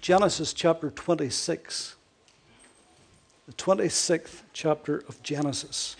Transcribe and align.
Genesis 0.00 0.54
chapter 0.54 0.90
26. 0.90 1.94
The 3.46 3.52
26th 3.52 4.42
chapter 4.54 5.04
of 5.08 5.22
Genesis. 5.22 5.96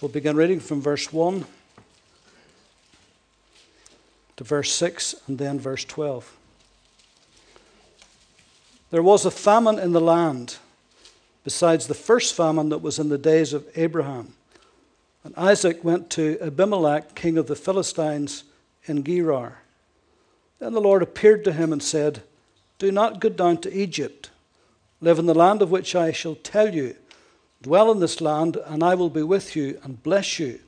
We'll 0.00 0.10
begin 0.10 0.36
reading 0.36 0.60
from 0.60 0.80
verse 0.80 1.12
1 1.12 1.44
to 4.36 4.44
verse 4.44 4.72
6 4.72 5.16
and 5.26 5.38
then 5.38 5.58
verse 5.58 5.84
12. 5.84 6.36
There 8.90 9.02
was 9.02 9.26
a 9.26 9.32
famine 9.32 9.80
in 9.80 9.90
the 9.90 10.00
land, 10.00 10.58
besides 11.42 11.88
the 11.88 11.94
first 11.94 12.36
famine 12.36 12.68
that 12.68 12.78
was 12.78 13.00
in 13.00 13.08
the 13.08 13.18
days 13.18 13.52
of 13.52 13.66
Abraham. 13.74 14.34
And 15.24 15.34
Isaac 15.36 15.82
went 15.82 16.10
to 16.10 16.38
Abimelech, 16.40 17.14
king 17.14 17.38
of 17.38 17.46
the 17.46 17.56
Philistines, 17.56 18.44
in 18.84 19.04
Gerar. 19.04 19.58
Then 20.58 20.72
the 20.72 20.80
Lord 20.80 21.02
appeared 21.02 21.44
to 21.44 21.52
him 21.52 21.72
and 21.72 21.82
said, 21.82 22.22
Do 22.78 22.90
not 22.90 23.20
go 23.20 23.28
down 23.28 23.58
to 23.58 23.72
Egypt. 23.72 24.30
Live 25.00 25.18
in 25.18 25.26
the 25.26 25.34
land 25.34 25.62
of 25.62 25.70
which 25.70 25.94
I 25.94 26.12
shall 26.12 26.34
tell 26.36 26.74
you. 26.74 26.96
Dwell 27.62 27.90
in 27.92 28.00
this 28.00 28.20
land, 28.20 28.56
and 28.66 28.82
I 28.82 28.94
will 28.94 29.10
be 29.10 29.22
with 29.22 29.54
you 29.54 29.78
and 29.82 30.02
bless 30.02 30.38
you. 30.38 30.60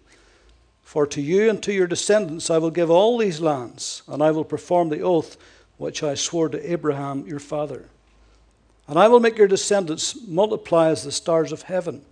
For 0.83 1.07
to 1.07 1.21
you 1.21 1.49
and 1.49 1.63
to 1.63 1.73
your 1.73 1.87
descendants 1.87 2.51
I 2.51 2.59
will 2.59 2.71
give 2.71 2.91
all 2.91 3.17
these 3.17 3.41
lands, 3.41 4.03
and 4.09 4.23
I 4.23 4.33
will 4.33 4.45
perform 4.45 4.89
the 4.89 5.01
oath 5.01 5.37
which 5.79 6.03
I 6.03 6.15
swore 6.15 6.49
to 6.49 6.73
Abraham 6.73 7.27
your 7.27 7.39
father. 7.39 7.89
And 8.89 8.99
I 8.99 9.07
will 9.07 9.21
make 9.21 9.39
your 9.39 9.47
descendants 9.49 10.17
multiply 10.27 10.89
as 10.89 11.05
the 11.05 11.13
stars 11.13 11.53
of 11.53 11.63
heaven, 11.63 12.05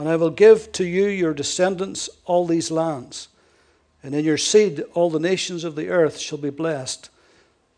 and 0.00 0.08
I 0.08 0.16
will 0.16 0.30
give 0.30 0.72
to 0.72 0.84
you 0.84 1.06
your 1.06 1.34
descendants 1.34 2.08
all 2.24 2.46
these 2.46 2.70
lands. 2.70 3.28
And 4.02 4.14
in 4.14 4.24
your 4.24 4.38
seed 4.38 4.82
all 4.94 5.10
the 5.10 5.20
nations 5.20 5.62
of 5.62 5.76
the 5.76 5.90
earth 5.90 6.18
shall 6.18 6.38
be 6.38 6.50
blessed, 6.50 7.10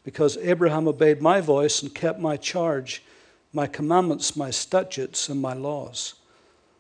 because 0.05 0.37
Abraham 0.39 0.87
obeyed 0.87 1.21
my 1.21 1.41
voice 1.41 1.83
and 1.83 1.95
kept 1.95 2.21
my 2.21 2.37
charge 2.37 3.03
my 3.53 3.67
commandments, 3.67 4.35
my 4.35 4.51
statutes, 4.51 5.29
and 5.29 5.41
my 5.41 5.53
laws. 5.53 6.15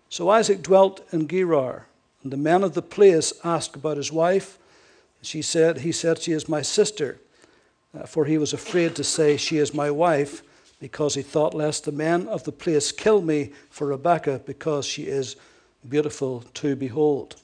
So 0.09 0.31
Isaac 0.31 0.63
dwelt 0.63 1.07
in 1.13 1.29
Gerar, 1.29 1.87
and 2.23 2.33
the 2.33 2.37
men 2.37 2.63
of 2.63 2.75
the 2.75 2.83
place 2.83 3.33
asked 3.45 3.77
about 3.77 3.97
his 3.97 4.11
wife. 4.11 4.59
She 5.23 5.43
said, 5.43 5.79
He 5.79 5.93
said, 5.93 6.19
She 6.19 6.33
is 6.33 6.49
my 6.49 6.63
sister. 6.63 7.19
Uh, 7.95 8.07
for 8.07 8.25
he 8.25 8.39
was 8.39 8.53
afraid 8.53 8.97
to 8.97 9.05
say, 9.05 9.37
She 9.37 9.59
is 9.59 9.75
my 9.75 9.91
wife, 9.91 10.43
because 10.83 11.15
he 11.15 11.23
thought 11.23 11.55
lest 11.55 11.85
the 11.85 11.93
men 11.93 12.27
of 12.27 12.43
the 12.43 12.51
place 12.51 12.91
kill 12.91 13.23
me 13.23 13.53
for 13.71 13.87
Rebekah, 13.87 14.41
because 14.45 14.85
she 14.85 15.05
is 15.05 15.37
beautiful 15.89 16.41
to 16.55 16.75
behold. 16.75 17.37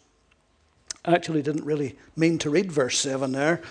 Actually 1.05 1.42
didn't 1.42 1.64
really 1.64 1.97
mean 2.17 2.39
to 2.39 2.50
read 2.50 2.72
verse 2.72 2.98
7 2.98 3.30
there. 3.30 3.62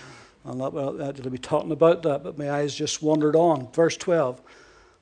I'm 0.46 0.56
not 0.56 0.74
actually 1.02 1.28
be 1.28 1.36
talking 1.36 1.70
about 1.70 2.02
that, 2.04 2.24
but 2.24 2.38
my 2.38 2.50
eyes 2.50 2.74
just 2.74 3.02
wandered 3.02 3.36
on. 3.36 3.70
Verse 3.72 3.94
12. 3.98 4.40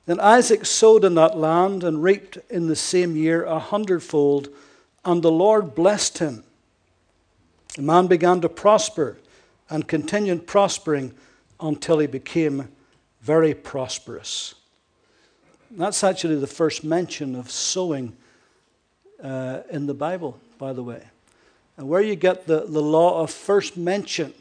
Then 0.05 0.19
Isaac 0.19 0.65
sowed 0.65 1.05
in 1.05 1.15
that 1.15 1.37
land 1.37 1.85
and 1.85 2.03
reaped 2.03 2.37
in 2.49 2.67
the 2.67 2.75
same 2.75 3.15
year 3.15 3.45
a 3.45 3.59
hundredfold, 3.59 4.49
and 5.05 5.23
the 5.23 5.31
Lord 5.31 5.75
blessed 5.75 6.17
him. 6.17 6.43
The 7.77 7.83
man 7.83 8.07
began 8.07 8.41
to 8.41 8.49
prosper 8.49 9.17
and 9.69 9.87
continued 9.87 10.45
prospering 10.45 11.13
until 11.57 11.99
he 11.99 12.07
became 12.07 12.67
very 13.21 13.53
prosperous. 13.53 14.55
That's 15.71 16.03
actually 16.03 16.39
the 16.39 16.47
first 16.47 16.83
mention 16.83 17.35
of 17.35 17.51
sowing 17.51 18.15
uh, 19.21 19.61
in 19.69 19.85
the 19.85 19.93
Bible, 19.93 20.39
by 20.57 20.73
the 20.73 20.83
way. 20.83 21.03
And 21.75 21.89
where 21.89 22.01
you 22.01 22.15
get 22.15 22.47
the, 22.47 22.61
the 22.61 22.81
law 22.81 23.21
of 23.21 23.31
first 23.31 23.77
mention, 23.77 24.33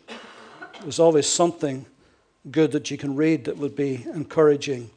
there's 0.80 0.98
always 0.98 1.26
something 1.26 1.84
good 2.50 2.72
that 2.72 2.90
you 2.90 2.96
can 2.96 3.16
read 3.16 3.44
that 3.46 3.56
would 3.56 3.74
be 3.74 4.06
encouraging 4.14 4.90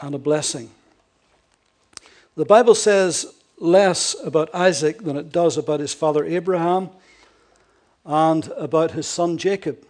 and 0.00 0.14
a 0.14 0.18
blessing. 0.18 0.70
The 2.34 2.46
Bible 2.46 2.74
says 2.74 3.26
less 3.58 4.16
about 4.24 4.54
Isaac 4.54 5.02
than 5.02 5.16
it 5.16 5.30
does 5.30 5.58
about 5.58 5.80
his 5.80 5.92
father 5.92 6.24
Abraham 6.24 6.88
and 8.04 8.48
about 8.56 8.92
his 8.92 9.06
son 9.06 9.36
Jacob, 9.36 9.84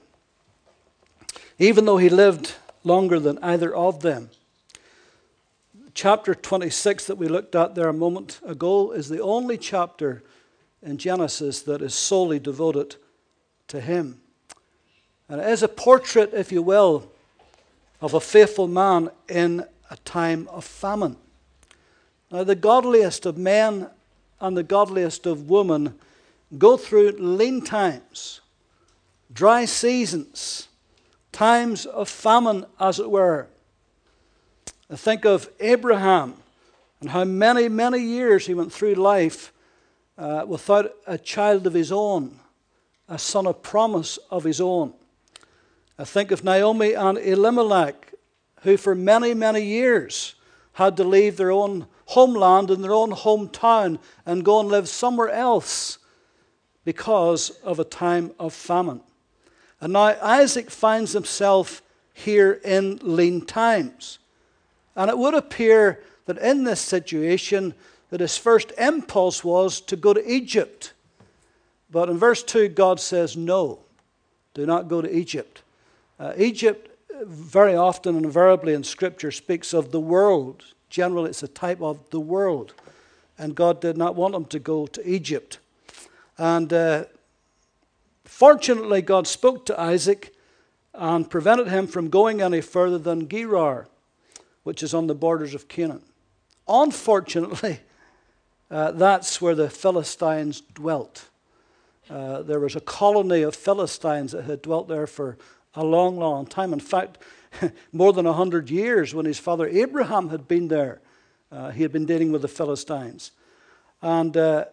even 1.58 1.84
though 1.84 1.98
he 1.98 2.08
lived 2.08 2.54
longer 2.84 3.20
than 3.20 3.38
either 3.38 3.74
of 3.74 4.02
them. 4.02 4.28
Chapter 5.94 6.34
26 6.34 7.06
that 7.06 7.18
we 7.18 7.28
looked 7.28 7.54
at 7.54 7.74
there 7.74 7.88
a 7.88 7.92
moment 7.92 8.40
ago 8.46 8.92
is 8.92 9.08
the 9.08 9.20
only 9.20 9.58
chapter 9.58 10.22
in 10.82 10.96
Genesis 10.96 11.62
that 11.62 11.82
is 11.82 11.94
solely 11.94 12.38
devoted 12.38 12.96
to 13.68 13.80
him. 13.80 14.20
And 15.28 15.40
it 15.40 15.48
is 15.48 15.62
a 15.62 15.68
portrait, 15.68 16.32
if 16.32 16.50
you 16.50 16.62
will, 16.62 17.10
of 18.00 18.14
a 18.14 18.20
faithful 18.20 18.68
man 18.68 19.10
in 19.28 19.64
a 19.90 19.96
time 19.98 20.48
of 20.48 20.64
famine. 20.64 21.16
Now, 22.30 22.44
the 22.44 22.54
godliest 22.54 23.26
of 23.26 23.36
men 23.36 23.88
and 24.40 24.56
the 24.56 24.62
godliest 24.62 25.26
of 25.26 25.50
women 25.50 25.94
go 26.58 26.76
through 26.76 27.12
lean 27.12 27.62
times, 27.62 28.40
dry 29.32 29.66
seasons, 29.66 30.68
times 31.30 31.86
of 31.86 32.08
famine, 32.08 32.64
as 32.80 32.98
it 32.98 33.10
were. 33.10 33.48
I 34.92 34.96
think 34.96 35.24
of 35.24 35.48
Abraham 35.58 36.34
and 37.00 37.08
how 37.08 37.24
many, 37.24 37.66
many 37.70 37.98
years 37.98 38.46
he 38.46 38.52
went 38.52 38.70
through 38.70 38.94
life 38.94 39.50
uh, 40.18 40.44
without 40.46 40.94
a 41.06 41.16
child 41.16 41.66
of 41.66 41.72
his 41.72 41.90
own, 41.90 42.38
a 43.08 43.18
son 43.18 43.46
of 43.46 43.62
promise 43.62 44.18
of 44.30 44.44
his 44.44 44.60
own. 44.60 44.92
I 45.98 46.04
think 46.04 46.30
of 46.30 46.44
Naomi 46.44 46.92
and 46.92 47.16
Elimelech 47.16 48.12
who 48.64 48.76
for 48.76 48.94
many, 48.94 49.32
many 49.32 49.64
years 49.64 50.34
had 50.74 50.98
to 50.98 51.04
leave 51.04 51.38
their 51.38 51.50
own 51.50 51.86
homeland 52.06 52.70
and 52.70 52.84
their 52.84 52.92
own 52.92 53.12
hometown 53.12 53.98
and 54.26 54.44
go 54.44 54.60
and 54.60 54.68
live 54.68 54.90
somewhere 54.90 55.30
else 55.30 55.96
because 56.84 57.48
of 57.64 57.78
a 57.78 57.84
time 57.84 58.32
of 58.38 58.52
famine. 58.52 59.00
And 59.80 59.94
now 59.94 60.18
Isaac 60.20 60.70
finds 60.70 61.12
himself 61.12 61.80
here 62.12 62.60
in 62.62 62.98
lean 63.02 63.46
times. 63.46 64.18
And 64.96 65.10
it 65.10 65.18
would 65.18 65.34
appear 65.34 66.00
that 66.26 66.38
in 66.38 66.64
this 66.64 66.80
situation 66.80 67.74
that 68.10 68.20
his 68.20 68.36
first 68.36 68.72
impulse 68.78 69.42
was 69.42 69.80
to 69.80 69.96
go 69.96 70.12
to 70.12 70.30
Egypt. 70.30 70.92
But 71.90 72.08
in 72.08 72.18
verse 72.18 72.42
2, 72.42 72.68
God 72.68 73.00
says, 73.00 73.36
No, 73.36 73.80
do 74.54 74.66
not 74.66 74.88
go 74.88 75.00
to 75.00 75.16
Egypt. 75.16 75.62
Uh, 76.18 76.32
Egypt 76.36 76.88
very 77.24 77.74
often 77.74 78.16
and 78.16 78.24
invariably 78.24 78.74
in 78.74 78.84
Scripture 78.84 79.30
speaks 79.30 79.72
of 79.72 79.92
the 79.92 80.00
world. 80.00 80.64
Generally, 80.90 81.30
it's 81.30 81.42
a 81.42 81.48
type 81.48 81.80
of 81.80 82.10
the 82.10 82.20
world. 82.20 82.74
And 83.38 83.54
God 83.54 83.80
did 83.80 83.96
not 83.96 84.14
want 84.14 84.34
him 84.34 84.44
to 84.46 84.58
go 84.58 84.86
to 84.86 85.08
Egypt. 85.08 85.58
And 86.38 86.72
uh, 86.72 87.04
fortunately, 88.24 89.02
God 89.02 89.26
spoke 89.26 89.66
to 89.66 89.80
Isaac 89.80 90.34
and 90.94 91.28
prevented 91.28 91.68
him 91.68 91.86
from 91.86 92.08
going 92.08 92.42
any 92.42 92.60
further 92.60 92.98
than 92.98 93.28
Gerar, 93.28 93.88
which 94.62 94.82
is 94.82 94.94
on 94.94 95.06
the 95.06 95.14
borders 95.14 95.54
of 95.54 95.68
Canaan. 95.68 96.02
Unfortunately, 96.68 97.80
uh, 98.70 98.92
that's 98.92 99.40
where 99.40 99.54
the 99.54 99.70
Philistines 99.70 100.60
dwelt. 100.60 101.28
Uh, 102.10 102.42
there 102.42 102.60
was 102.60 102.76
a 102.76 102.80
colony 102.80 103.42
of 103.42 103.54
Philistines 103.54 104.32
that 104.32 104.44
had 104.44 104.62
dwelt 104.62 104.88
there 104.88 105.06
for 105.06 105.38
a 105.74 105.84
long, 105.84 106.16
long 106.16 106.46
time. 106.46 106.72
In 106.72 106.80
fact, 106.80 107.18
more 107.92 108.12
than 108.12 108.26
100 108.26 108.70
years 108.70 109.14
when 109.14 109.26
his 109.26 109.38
father 109.38 109.66
Abraham 109.66 110.28
had 110.28 110.48
been 110.48 110.68
there. 110.68 111.00
Uh, 111.50 111.70
he 111.70 111.82
had 111.82 111.92
been 111.92 112.06
dealing 112.06 112.32
with 112.32 112.42
the 112.42 112.48
Philistines. 112.48 113.32
And, 114.00 114.36
uh, 114.36 114.66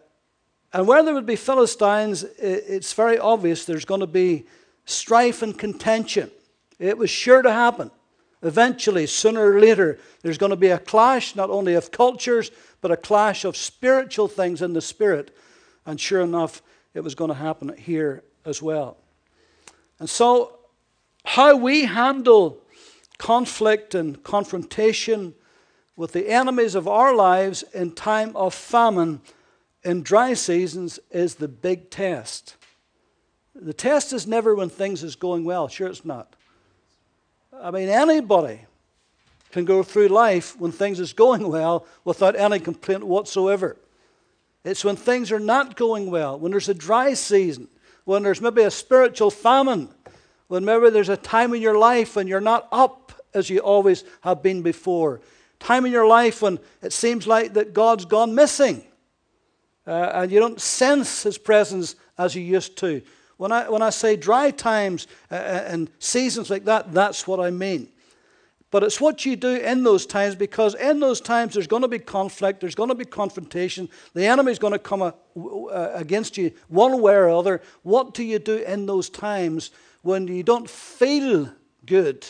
and 0.72 0.86
where 0.86 1.02
there 1.02 1.14
would 1.14 1.26
be 1.26 1.36
Philistines, 1.36 2.24
it's 2.38 2.92
very 2.92 3.18
obvious 3.18 3.64
there's 3.64 3.84
going 3.84 4.00
to 4.00 4.06
be 4.06 4.46
strife 4.84 5.42
and 5.42 5.56
contention. 5.56 6.30
It 6.78 6.96
was 6.96 7.10
sure 7.10 7.42
to 7.42 7.52
happen. 7.52 7.90
Eventually, 8.42 9.06
sooner 9.06 9.52
or 9.52 9.60
later, 9.60 9.98
there's 10.22 10.38
going 10.38 10.50
to 10.50 10.56
be 10.56 10.68
a 10.68 10.78
clash 10.78 11.36
not 11.36 11.50
only 11.50 11.74
of 11.74 11.90
cultures, 11.90 12.50
but 12.80 12.90
a 12.90 12.96
clash 12.96 13.44
of 13.44 13.56
spiritual 13.56 14.28
things 14.28 14.62
in 14.62 14.72
the 14.72 14.80
spirit. 14.80 15.36
And 15.84 16.00
sure 16.00 16.22
enough, 16.22 16.62
it 16.94 17.00
was 17.00 17.14
going 17.14 17.28
to 17.28 17.34
happen 17.34 17.76
here 17.76 18.22
as 18.44 18.62
well. 18.62 18.96
And 19.98 20.08
so 20.08 20.58
how 21.24 21.56
we 21.56 21.84
handle 21.84 22.58
conflict 23.18 23.94
and 23.94 24.22
confrontation 24.22 25.34
with 25.94 26.12
the 26.12 26.30
enemies 26.30 26.74
of 26.74 26.88
our 26.88 27.14
lives 27.14 27.62
in 27.74 27.92
time 27.92 28.34
of 28.34 28.54
famine 28.54 29.20
in 29.84 30.02
dry 30.02 30.32
seasons 30.32 30.98
is 31.10 31.34
the 31.34 31.48
big 31.48 31.90
test. 31.90 32.56
The 33.54 33.74
test 33.74 34.14
is 34.14 34.26
never 34.26 34.54
when 34.54 34.70
things 34.70 35.02
is 35.02 35.16
going 35.16 35.44
well. 35.44 35.68
Sure, 35.68 35.88
it's 35.88 36.04
not. 36.04 36.34
I 37.62 37.70
mean, 37.70 37.88
anybody 37.88 38.60
can 39.52 39.64
go 39.64 39.82
through 39.82 40.08
life 40.08 40.58
when 40.58 40.72
things 40.72 41.00
is 41.00 41.12
going 41.12 41.46
well 41.48 41.86
without 42.04 42.36
any 42.36 42.58
complaint 42.58 43.04
whatsoever. 43.04 43.76
It's 44.64 44.84
when 44.84 44.96
things 44.96 45.32
are 45.32 45.40
not 45.40 45.76
going 45.76 46.10
well, 46.10 46.38
when 46.38 46.52
there's 46.52 46.68
a 46.68 46.74
dry 46.74 47.14
season, 47.14 47.68
when 48.04 48.22
there's 48.22 48.40
maybe 48.40 48.62
a 48.62 48.70
spiritual 48.70 49.30
famine, 49.30 49.88
when 50.48 50.64
maybe 50.64 50.90
there's 50.90 51.08
a 51.08 51.16
time 51.16 51.54
in 51.54 51.62
your 51.62 51.78
life 51.78 52.16
when 52.16 52.28
you're 52.28 52.40
not 52.40 52.68
up 52.72 53.12
as 53.34 53.48
you 53.48 53.58
always 53.60 54.04
have 54.22 54.42
been 54.42 54.62
before. 54.62 55.20
Time 55.58 55.86
in 55.86 55.92
your 55.92 56.06
life 56.06 56.42
when 56.42 56.58
it 56.82 56.92
seems 56.92 57.26
like 57.26 57.54
that 57.54 57.72
God's 57.72 58.04
gone 58.04 58.34
missing 58.34 58.84
uh, 59.86 60.10
and 60.14 60.32
you 60.32 60.38
don't 60.38 60.60
sense 60.60 61.22
His 61.22 61.38
presence 61.38 61.96
as 62.18 62.34
you 62.34 62.42
used 62.42 62.76
to. 62.78 63.02
When 63.40 63.52
I, 63.52 63.70
when 63.70 63.80
I 63.80 63.88
say 63.88 64.16
dry 64.16 64.50
times 64.50 65.06
uh, 65.30 65.34
uh 65.34 65.64
and 65.66 65.90
seasons 65.98 66.50
like 66.50 66.66
that, 66.66 66.92
that's 66.92 67.26
what 67.26 67.40
I 67.40 67.48
mean. 67.50 67.88
But 68.70 68.82
it's 68.82 69.00
what 69.00 69.24
you 69.24 69.34
do 69.34 69.56
in 69.56 69.82
those 69.82 70.04
times 70.04 70.34
because 70.34 70.74
in 70.74 71.00
those 71.00 71.22
times 71.22 71.54
there's 71.54 71.66
going 71.66 71.80
to 71.80 71.88
be 71.88 71.98
conflict, 71.98 72.60
there's 72.60 72.74
going 72.74 72.90
to 72.90 72.94
be 72.94 73.06
confrontation, 73.06 73.88
the 74.12 74.26
enemy's 74.26 74.58
going 74.58 74.74
to 74.74 74.78
come 74.78 75.00
uh, 75.00 75.12
against 75.94 76.36
you 76.36 76.52
one 76.68 77.00
way 77.00 77.14
or 77.14 77.30
other. 77.30 77.62
What 77.82 78.12
do 78.12 78.24
you 78.24 78.38
do 78.38 78.58
in 78.58 78.84
those 78.84 79.08
times 79.08 79.70
when 80.02 80.28
you 80.28 80.42
don't 80.42 80.68
feel 80.68 81.48
good? 81.86 82.26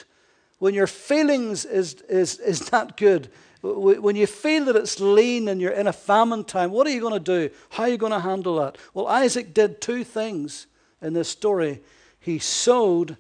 When 0.60 0.74
your 0.74 0.86
feelings 0.86 1.64
is, 1.64 1.94
is, 2.08 2.38
is 2.38 2.70
not 2.76 2.96
good? 2.96 3.30
When 3.62 4.14
you 4.14 4.28
feel 4.28 4.64
that 4.66 4.76
it's 4.76 5.00
lean 5.00 5.48
and 5.48 5.60
you're 5.60 5.72
in 5.72 5.88
a 5.88 5.92
famine 5.92 6.44
time, 6.44 6.70
what 6.70 6.86
are 6.86 6.90
you 6.90 7.00
going 7.00 7.20
to 7.24 7.48
do? 7.48 7.52
How 7.70 7.82
are 7.82 7.88
you 7.88 7.98
going 7.98 8.12
to 8.12 8.20
handle 8.20 8.60
that? 8.60 8.78
Well, 8.94 9.08
Isaac 9.08 9.52
did 9.52 9.80
two 9.80 10.04
things 10.04 10.68
in 11.00 11.12
this 11.12 11.28
story 11.28 11.80
he 12.18 12.38
sowed 12.38 13.16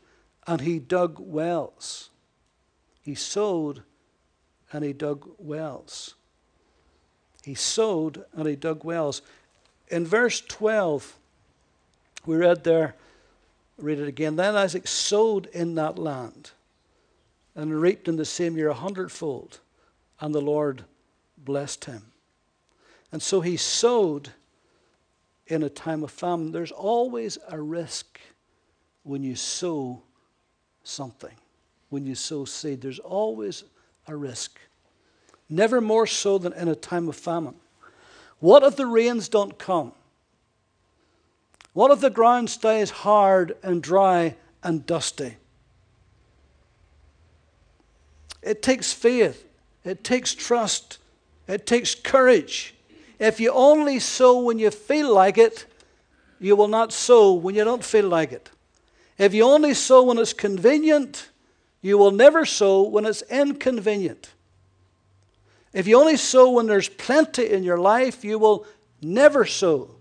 and 0.46 0.60
he 0.60 0.78
dug 0.78 1.16
wells. 1.18 2.10
He 3.02 3.14
sowed 3.14 3.82
and 4.72 4.84
he 4.84 4.92
dug 4.92 5.28
wells. 5.38 6.14
He 7.42 7.54
sowed 7.54 8.24
and 8.34 8.46
he 8.46 8.56
dug 8.56 8.84
wells. 8.84 9.22
In 9.88 10.06
verse 10.06 10.40
12, 10.42 11.16
we 12.26 12.36
read 12.36 12.64
there, 12.64 12.94
read 13.78 13.98
it 13.98 14.06
again. 14.06 14.36
Then 14.36 14.54
Isaac 14.54 14.86
sowed 14.86 15.46
in 15.46 15.74
that 15.76 15.98
land 15.98 16.50
and 17.54 17.80
reaped 17.80 18.06
in 18.06 18.16
the 18.16 18.24
same 18.24 18.56
year 18.56 18.68
a 18.68 18.74
hundredfold, 18.74 19.58
and 20.20 20.34
the 20.34 20.40
Lord 20.40 20.84
blessed 21.38 21.86
him. 21.86 22.12
And 23.10 23.22
so 23.22 23.40
he 23.40 23.56
sowed 23.56 24.30
in 25.50 25.62
a 25.62 25.68
time 25.68 26.02
of 26.02 26.10
famine. 26.10 26.52
There's 26.52 26.72
always 26.72 27.38
a 27.48 27.60
risk 27.60 28.20
when 29.02 29.22
you 29.22 29.34
sow 29.34 30.02
something 30.82 31.34
when 31.90 32.06
you 32.06 32.14
sow 32.14 32.44
seed. 32.44 32.80
There's 32.80 32.98
always 32.98 33.64
a 34.06 34.16
risk. 34.16 34.58
Never 35.48 35.80
more 35.80 36.06
so 36.06 36.38
than 36.38 36.52
in 36.54 36.68
a 36.68 36.74
time 36.74 37.08
of 37.08 37.16
famine. 37.16 37.56
What 38.38 38.62
if 38.62 38.76
the 38.76 38.86
rains 38.86 39.28
don't 39.28 39.58
come? 39.58 39.92
What 41.72 41.90
if 41.90 42.00
the 42.00 42.10
ground 42.10 42.48
stays 42.48 42.90
hard 42.90 43.56
and 43.62 43.82
dry 43.82 44.36
and 44.62 44.86
dusty? 44.86 45.36
It 48.42 48.62
takes 48.62 48.92
faith, 48.92 49.46
it 49.84 50.02
takes 50.02 50.34
trust, 50.34 50.98
it 51.46 51.66
takes 51.66 51.94
courage. 51.94 52.74
If 53.20 53.38
you 53.38 53.52
only 53.52 53.98
sow 53.98 54.40
when 54.40 54.58
you 54.58 54.70
feel 54.70 55.12
like 55.14 55.36
it, 55.36 55.66
you 56.40 56.56
will 56.56 56.68
not 56.68 56.90
sow 56.90 57.34
when 57.34 57.54
you 57.54 57.64
don't 57.64 57.84
feel 57.84 58.08
like 58.08 58.32
it. 58.32 58.50
If 59.18 59.34
you 59.34 59.44
only 59.44 59.74
sow 59.74 60.04
when 60.04 60.16
it's 60.16 60.32
convenient, 60.32 61.28
you 61.82 61.98
will 61.98 62.12
never 62.12 62.46
sow 62.46 62.80
when 62.82 63.04
it's 63.04 63.20
inconvenient. 63.22 64.30
If 65.74 65.86
you 65.86 66.00
only 66.00 66.16
sow 66.16 66.50
when 66.50 66.66
there's 66.66 66.88
plenty 66.88 67.50
in 67.50 67.62
your 67.62 67.78
life, 67.78 68.24
you 68.24 68.38
will 68.38 68.66
never 69.02 69.44
sow 69.44 69.94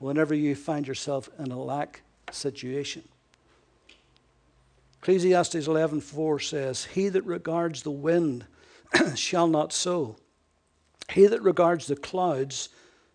whenever 0.00 0.34
you 0.34 0.56
find 0.56 0.88
yourself 0.88 1.30
in 1.38 1.52
a 1.52 1.62
lack 1.62 2.02
situation. 2.32 3.04
Ecclesiastes 5.00 5.68
11:4 5.68 6.40
says, 6.40 6.86
"He 6.86 7.08
that 7.10 7.22
regards 7.22 7.84
the 7.84 7.92
wind 7.92 8.44
shall 9.14 9.46
not 9.46 9.72
sow. 9.72 10.16
He 11.12 11.26
that 11.26 11.42
regards 11.42 11.86
the 11.86 11.96
clouds 11.96 12.68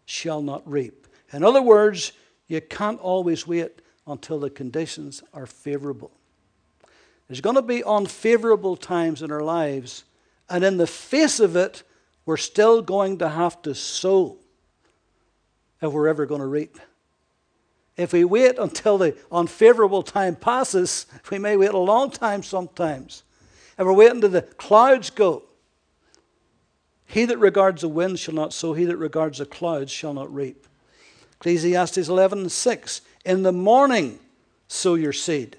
shall 0.06 0.42
not 0.42 0.70
reap." 0.70 1.08
In 1.34 1.44
other 1.44 1.62
words, 1.62 2.12
you 2.48 2.62
can't 2.62 3.00
always 3.00 3.48
wait 3.48 3.82
until 4.06 4.40
the 4.40 4.50
conditions 4.50 5.24
are 5.34 5.46
favorable. 5.46 6.12
There's 7.28 7.42
going 7.42 7.56
to 7.56 7.62
be 7.62 7.84
unfavorable 7.84 8.76
times 8.76 9.22
in 9.22 9.32
our 9.32 9.42
lives, 9.42 10.04
and 10.50 10.64
in 10.66 10.76
the 10.76 10.88
face 10.88 11.40
of 11.40 11.56
it, 11.56 11.84
we're 12.26 12.38
still 12.38 12.82
going 12.82 13.20
to 13.20 13.30
have 13.30 13.62
to 13.62 13.74
sow 13.74 14.38
if 15.82 15.92
we're 15.92 16.10
ever 16.10 16.26
going 16.26 16.42
to 16.42 16.48
reap. 16.48 16.78
If 17.98 18.14
we 18.14 18.24
wait 18.24 18.58
until 18.58 18.98
the 18.98 19.16
unfavorable 19.32 20.04
time 20.04 20.36
passes, 20.36 21.06
we 21.32 21.40
may 21.40 21.56
wait 21.56 21.72
a 21.72 21.78
long 21.78 22.12
time 22.12 22.44
sometimes. 22.44 23.24
If 23.78 23.86
we're 23.86 23.94
waiting 23.94 24.22
till 24.22 24.30
the 24.30 24.42
clouds 24.42 25.10
go, 25.10 25.44
he 27.12 27.26
that 27.26 27.40
regards 27.40 27.82
the 27.82 27.90
wind 27.90 28.20
shall 28.20 28.34
not 28.34 28.54
sow, 28.54 28.74
he 28.74 28.86
that 28.86 28.98
regards 28.98 29.40
the 29.40 29.46
clouds 29.46 29.92
shall 29.92 30.14
not 30.14 30.34
reap. 30.34 30.66
Ecclesiastes 31.34 32.08
11 32.08 32.50
6. 32.50 33.02
In 33.26 33.44
the 33.44 33.52
morning 33.52 34.20
sow 34.68 34.96
your 34.96 35.14
seed, 35.14 35.58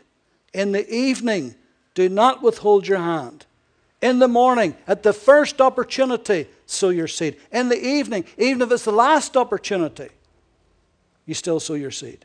in 0.54 0.72
the 0.72 0.88
evening 0.90 1.54
do 1.94 2.08
not 2.08 2.42
withhold 2.42 2.88
your 2.88 2.98
hand. 2.98 3.44
In 4.00 4.18
the 4.18 4.28
morning, 4.28 4.74
at 4.88 5.02
the 5.02 5.12
first 5.12 5.60
opportunity, 5.60 6.48
sow 6.66 6.88
your 6.88 7.06
seed. 7.06 7.36
In 7.52 7.68
the 7.68 7.80
evening, 7.80 8.24
even 8.36 8.62
if 8.62 8.72
it's 8.72 8.84
the 8.84 8.90
last 8.90 9.36
opportunity, 9.36 10.08
you 11.26 11.34
still 11.34 11.60
sow 11.60 11.74
your 11.74 11.92
seed. 11.92 12.24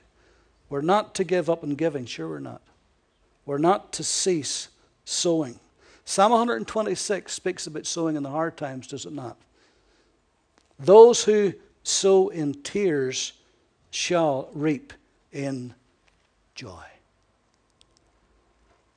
We're 0.70 0.82
not 0.82 1.14
to 1.16 1.24
give 1.24 1.50
up 1.50 1.64
in 1.64 1.76
giving, 1.76 2.06
sure 2.06 2.30
we're 2.30 2.40
not. 2.40 2.62
We're 3.46 3.58
not 3.58 3.94
to 3.94 4.04
cease 4.04 4.70
sowing. 5.06 5.60
Psalm 6.09 6.31
126 6.31 7.33
speaks 7.33 7.68
about 7.68 7.86
sowing 7.86 8.15
in 8.15 8.24
the 8.24 8.30
hard 8.30 8.56
times, 8.56 8.88
does 8.88 9.06
it 9.06 9.12
not? 9.12 9.36
Those 10.80 11.25
who 11.25 11.54
sow 11.83 12.30
in 12.30 12.54
tears 12.63 13.33
shall 13.92 14.48
reap 14.54 14.94
in 15.33 15.74
joy. 16.56 16.86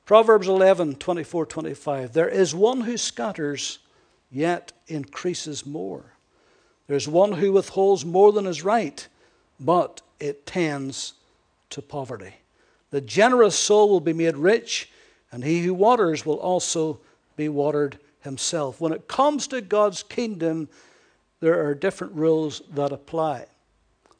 Proverbs 0.05 0.47
11, 0.47 0.95
24, 0.95 1.45
25. 1.47 2.13
There 2.13 2.29
is 2.29 2.55
one 2.55 2.79
who 2.79 2.95
scatters, 2.95 3.79
yet 4.31 4.71
increases 4.87 5.65
more. 5.65 6.13
There's 6.87 7.09
one 7.09 7.33
who 7.33 7.51
withholds 7.51 8.05
more 8.05 8.31
than 8.31 8.47
is 8.47 8.63
right, 8.63 9.05
but 9.59 10.01
it 10.21 10.45
tends 10.45 11.15
to 11.71 11.81
poverty. 11.81 12.35
The 12.91 13.01
generous 13.01 13.59
soul 13.59 13.89
will 13.89 13.99
be 13.99 14.13
made 14.13 14.37
rich, 14.37 14.89
and 15.31 15.43
he 15.43 15.63
who 15.63 15.73
waters 15.73 16.25
will 16.25 16.39
also 16.39 16.99
be 17.35 17.49
watered 17.49 17.97
himself. 18.21 18.79
When 18.81 18.93
it 18.93 19.07
comes 19.07 19.47
to 19.47 19.61
God's 19.61 20.03
kingdom, 20.03 20.69
there 21.39 21.65
are 21.65 21.73
different 21.73 22.13
rules 22.13 22.61
that 22.73 22.91
apply. 22.91 23.47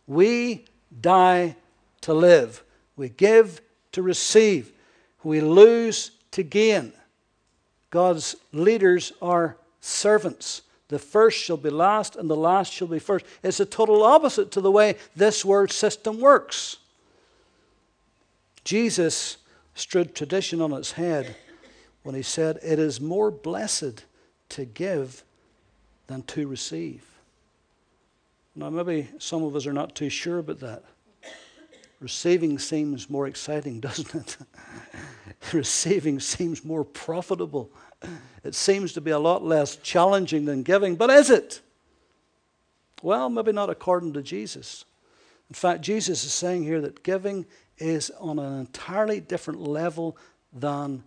We 0.08 0.66
die 1.00 1.56
to 2.02 2.14
live, 2.14 2.64
we 2.96 3.10
give 3.10 3.62
to 3.92 4.02
receive 4.02 4.72
we 5.24 5.42
lose 5.42 6.12
to 6.32 6.44
gain. 6.44 6.94
God's 7.90 8.36
leaders 8.52 9.12
are 9.22 9.58
servants. 9.82 10.62
The 10.88 11.00
first 11.00 11.38
shall 11.38 11.58
be 11.58 11.70
last, 11.70 12.16
and 12.16 12.30
the 12.30 12.36
last 12.36 12.74
shall 12.74 12.88
be 12.88 13.00
first. 13.00 13.26
It's 13.44 13.60
a 13.60 13.66
total 13.66 14.04
opposite 14.04 14.52
to 14.52 14.62
the 14.62 14.72
way 14.72 14.98
this 15.16 15.46
world 15.46 15.72
system 15.72 16.20
works. 16.20 16.78
Jesus 18.64 19.38
stood 19.76 20.16
tradition 20.16 20.62
on 20.62 20.74
its 20.74 20.94
head 20.94 21.36
when 22.04 22.16
he 22.16 22.22
said, 22.22 22.60
It 22.64 22.80
is 22.80 23.00
more 23.00 23.32
blessed 23.32 24.06
to 24.50 24.66
give 24.66 25.24
than 26.08 26.24
to 26.24 26.48
receive. 26.48 27.06
Now, 28.56 28.70
maybe 28.70 29.08
some 29.18 29.44
of 29.44 29.56
us 29.56 29.66
are 29.66 29.74
not 29.74 29.96
too 29.96 30.10
sure 30.10 30.40
about 30.40 30.60
that. 30.60 30.84
Receiving 32.02 32.58
seems 32.60 33.10
more 33.10 33.28
exciting, 33.28 33.80
doesn't 33.82 34.14
it? 34.14 34.38
Receiving 35.54 36.20
seems 36.20 36.66
more 36.66 36.84
profitable. 36.84 37.72
It 38.44 38.56
seems 38.56 38.94
to 38.94 39.02
be 39.02 39.12
a 39.12 39.20
lot 39.20 39.44
less 39.44 39.76
challenging 39.78 40.46
than 40.46 40.64
giving, 40.64 40.96
but 40.96 41.10
is 41.10 41.30
it? 41.30 41.62
Well, 43.02 43.30
maybe 43.30 43.52
not 43.52 43.70
according 43.70 44.14
to 44.14 44.22
Jesus. 44.22 44.86
In 45.50 45.54
fact, 45.54 45.82
Jesus 45.82 46.24
is 46.24 46.34
saying 46.34 46.64
here 46.64 46.82
that 46.82 47.04
giving 47.04 47.46
is 47.82 48.12
on 48.20 48.40
an 48.40 48.60
entirely 48.60 49.20
different 49.20 49.62
level 49.62 50.18
than 50.54 51.04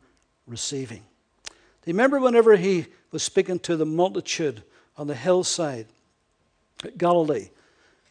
receiving. 0.47 1.03
Do 1.49 1.53
you 1.91 1.93
remember 1.93 2.21
whenever 2.21 2.57
he 2.57 2.87
was 3.11 3.23
speaking 3.23 3.59
to 3.61 3.77
the 3.77 3.87
multitude 3.87 4.63
on 4.97 5.07
the 5.07 5.15
hillside 5.15 5.87
at 6.83 6.99
Galilee? 6.99 7.49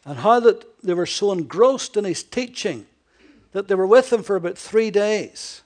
and 0.04 0.18
how 0.18 0.40
that 0.40 0.64
they 0.82 0.94
were 0.94 1.06
so 1.06 1.32
engrossed 1.32 1.96
in 1.96 2.04
his 2.04 2.22
teaching 2.22 2.86
that 3.52 3.68
they 3.68 3.74
were 3.74 3.86
with 3.86 4.12
him 4.12 4.22
for 4.22 4.36
about 4.36 4.58
three 4.58 4.90
days. 4.90 5.62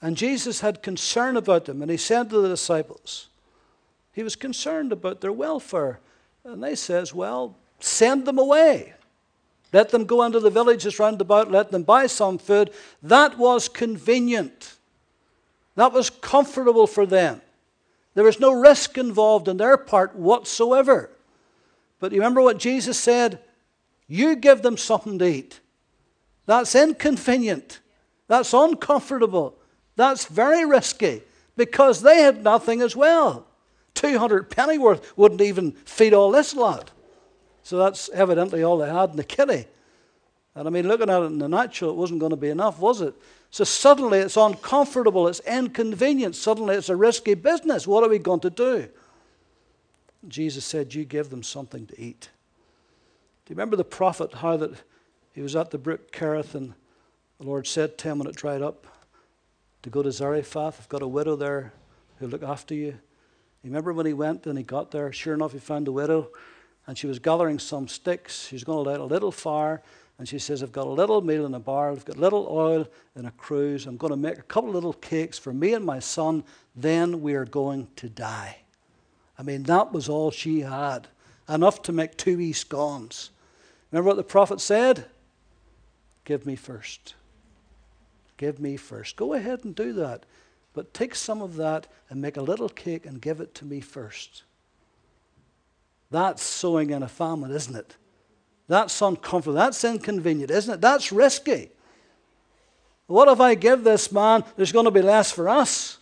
And 0.00 0.16
Jesus 0.16 0.60
had 0.60 0.82
concern 0.82 1.36
about 1.36 1.66
them, 1.66 1.82
and 1.82 1.90
he 1.90 1.96
said 1.96 2.30
to 2.30 2.40
the 2.40 2.48
disciples, 2.48 3.28
he 4.12 4.22
was 4.22 4.34
concerned 4.36 4.92
about 4.92 5.20
their 5.20 5.32
welfare. 5.32 6.00
And 6.44 6.62
they 6.62 6.74
says, 6.74 7.14
Well, 7.14 7.56
send 7.78 8.26
them 8.26 8.38
away. 8.38 8.94
Let 9.72 9.88
them 9.88 10.04
go 10.04 10.22
into 10.22 10.40
the 10.40 10.50
villages 10.50 10.98
round 10.98 11.20
about, 11.20 11.50
let 11.50 11.70
them 11.70 11.82
buy 11.82 12.06
some 12.06 12.38
food. 12.38 12.70
That 13.02 13.38
was 13.38 13.68
convenient. 13.68 14.76
That 15.76 15.92
was 15.92 16.10
comfortable 16.10 16.86
for 16.86 17.06
them. 17.06 17.40
There 18.14 18.24
was 18.24 18.38
no 18.38 18.52
risk 18.52 18.98
involved 18.98 19.48
on 19.48 19.56
their 19.56 19.78
part 19.78 20.14
whatsoever. 20.14 21.10
But 21.98 22.12
you 22.12 22.18
remember 22.18 22.42
what 22.42 22.58
Jesus 22.58 22.98
said? 22.98 23.40
You 24.06 24.36
give 24.36 24.60
them 24.60 24.76
something 24.76 25.18
to 25.18 25.24
eat. 25.24 25.60
That's 26.44 26.74
inconvenient. 26.74 27.80
That's 28.28 28.52
uncomfortable. 28.52 29.56
That's 29.96 30.26
very 30.26 30.66
risky 30.66 31.22
because 31.56 32.02
they 32.02 32.20
had 32.20 32.42
nothing 32.42 32.82
as 32.82 32.94
well. 32.94 33.46
200 33.94 34.50
pennyworth 34.50 35.16
wouldn't 35.16 35.40
even 35.40 35.72
feed 35.72 36.12
all 36.12 36.30
this 36.30 36.54
lot. 36.54 36.90
So 37.62 37.78
that's 37.78 38.08
evidently 38.10 38.62
all 38.62 38.78
they 38.78 38.90
had 38.90 39.10
in 39.10 39.16
the 39.16 39.24
kitty. 39.24 39.66
And 40.54 40.68
I 40.68 40.70
mean, 40.70 40.86
looking 40.86 41.08
at 41.08 41.22
it 41.22 41.26
in 41.26 41.38
the 41.38 41.48
natural, 41.48 41.90
it 41.90 41.96
wasn't 41.96 42.20
going 42.20 42.30
to 42.30 42.36
be 42.36 42.50
enough, 42.50 42.78
was 42.78 43.00
it? 43.00 43.14
So 43.50 43.64
suddenly 43.64 44.18
it's 44.18 44.36
uncomfortable, 44.36 45.28
it's 45.28 45.40
inconvenient, 45.40 46.36
suddenly 46.36 46.74
it's 46.74 46.88
a 46.88 46.96
risky 46.96 47.34
business. 47.34 47.86
What 47.86 48.04
are 48.04 48.08
we 48.08 48.18
going 48.18 48.40
to 48.40 48.50
do? 48.50 48.88
Jesus 50.28 50.64
said, 50.64 50.94
You 50.94 51.04
give 51.04 51.30
them 51.30 51.42
something 51.42 51.86
to 51.86 52.00
eat. 52.00 52.30
Do 53.44 53.52
you 53.52 53.56
remember 53.56 53.76
the 53.76 53.84
prophet, 53.84 54.34
how 54.34 54.56
that 54.58 54.72
he 55.32 55.40
was 55.42 55.56
at 55.56 55.70
the 55.70 55.78
brook 55.78 56.12
Kerith 56.12 56.54
and 56.54 56.74
the 57.38 57.46
Lord 57.46 57.66
said 57.66 57.98
to 57.98 58.08
him 58.08 58.18
when 58.18 58.28
it 58.28 58.36
dried 58.36 58.62
up 58.62 58.86
to 59.82 59.90
go 59.90 60.02
to 60.02 60.12
Zarephath? 60.12 60.78
I've 60.78 60.88
got 60.88 61.02
a 61.02 61.08
widow 61.08 61.34
there 61.34 61.72
who'll 62.18 62.28
look 62.28 62.42
after 62.42 62.74
you. 62.74 62.98
You 63.62 63.70
remember 63.70 63.92
when 63.92 64.06
he 64.06 64.12
went 64.12 64.46
and 64.46 64.58
he 64.58 64.64
got 64.64 64.90
there? 64.90 65.12
Sure 65.12 65.34
enough, 65.34 65.52
he 65.52 65.58
found 65.58 65.86
the 65.86 65.92
widow 65.92 66.28
and 66.92 66.98
she 66.98 67.06
was 67.06 67.18
gathering 67.18 67.58
some 67.58 67.88
sticks. 67.88 68.48
She's 68.48 68.64
going 68.64 68.84
to 68.84 68.90
light 68.90 69.00
a 69.00 69.04
little 69.04 69.32
fire. 69.32 69.80
And 70.18 70.28
she 70.28 70.38
says, 70.38 70.62
I've 70.62 70.72
got 70.72 70.86
a 70.86 70.90
little 70.90 71.22
meal 71.22 71.46
in 71.46 71.54
a 71.54 71.58
barrel, 71.58 71.96
I've 71.96 72.04
got 72.04 72.18
little 72.18 72.46
oil 72.50 72.86
in 73.16 73.24
a 73.24 73.30
cruse. 73.30 73.86
I'm 73.86 73.96
going 73.96 74.10
to 74.10 74.16
make 74.18 74.36
a 74.36 74.42
couple 74.42 74.68
of 74.68 74.74
little 74.74 74.92
cakes 74.92 75.38
for 75.38 75.54
me 75.54 75.72
and 75.72 75.86
my 75.86 76.00
son. 76.00 76.44
Then 76.76 77.22
we 77.22 77.32
are 77.32 77.46
going 77.46 77.88
to 77.96 78.10
die. 78.10 78.58
I 79.38 79.42
mean, 79.42 79.62
that 79.62 79.90
was 79.90 80.10
all 80.10 80.30
she 80.30 80.60
had. 80.60 81.08
Enough 81.48 81.80
to 81.84 81.92
make 81.92 82.18
two 82.18 82.36
wee 82.36 82.52
scones. 82.52 83.30
Remember 83.90 84.08
what 84.08 84.18
the 84.18 84.22
prophet 84.22 84.60
said? 84.60 85.06
Give 86.26 86.44
me 86.44 86.56
first. 86.56 87.14
Give 88.36 88.60
me 88.60 88.76
first. 88.76 89.16
Go 89.16 89.32
ahead 89.32 89.64
and 89.64 89.74
do 89.74 89.94
that. 89.94 90.26
But 90.74 90.92
take 90.92 91.14
some 91.14 91.40
of 91.40 91.56
that 91.56 91.86
and 92.10 92.20
make 92.20 92.36
a 92.36 92.42
little 92.42 92.68
cake 92.68 93.06
and 93.06 93.18
give 93.18 93.40
it 93.40 93.54
to 93.54 93.64
me 93.64 93.80
first. 93.80 94.42
That's 96.12 96.42
sowing 96.42 96.90
in 96.90 97.02
a 97.02 97.08
famine, 97.08 97.50
isn't 97.50 97.74
it? 97.74 97.96
That's 98.68 99.00
uncomfortable. 99.00 99.54
That's 99.54 99.82
inconvenient, 99.82 100.50
isn't 100.50 100.74
it? 100.74 100.80
That's 100.80 101.10
risky. 101.10 101.70
What 103.06 103.28
if 103.28 103.40
I 103.40 103.54
give 103.54 103.82
this 103.82 104.12
man, 104.12 104.44
there's 104.56 104.72
going 104.72 104.84
to 104.84 104.90
be 104.90 105.02
less 105.02 105.32
for 105.32 105.48
us? 105.48 105.98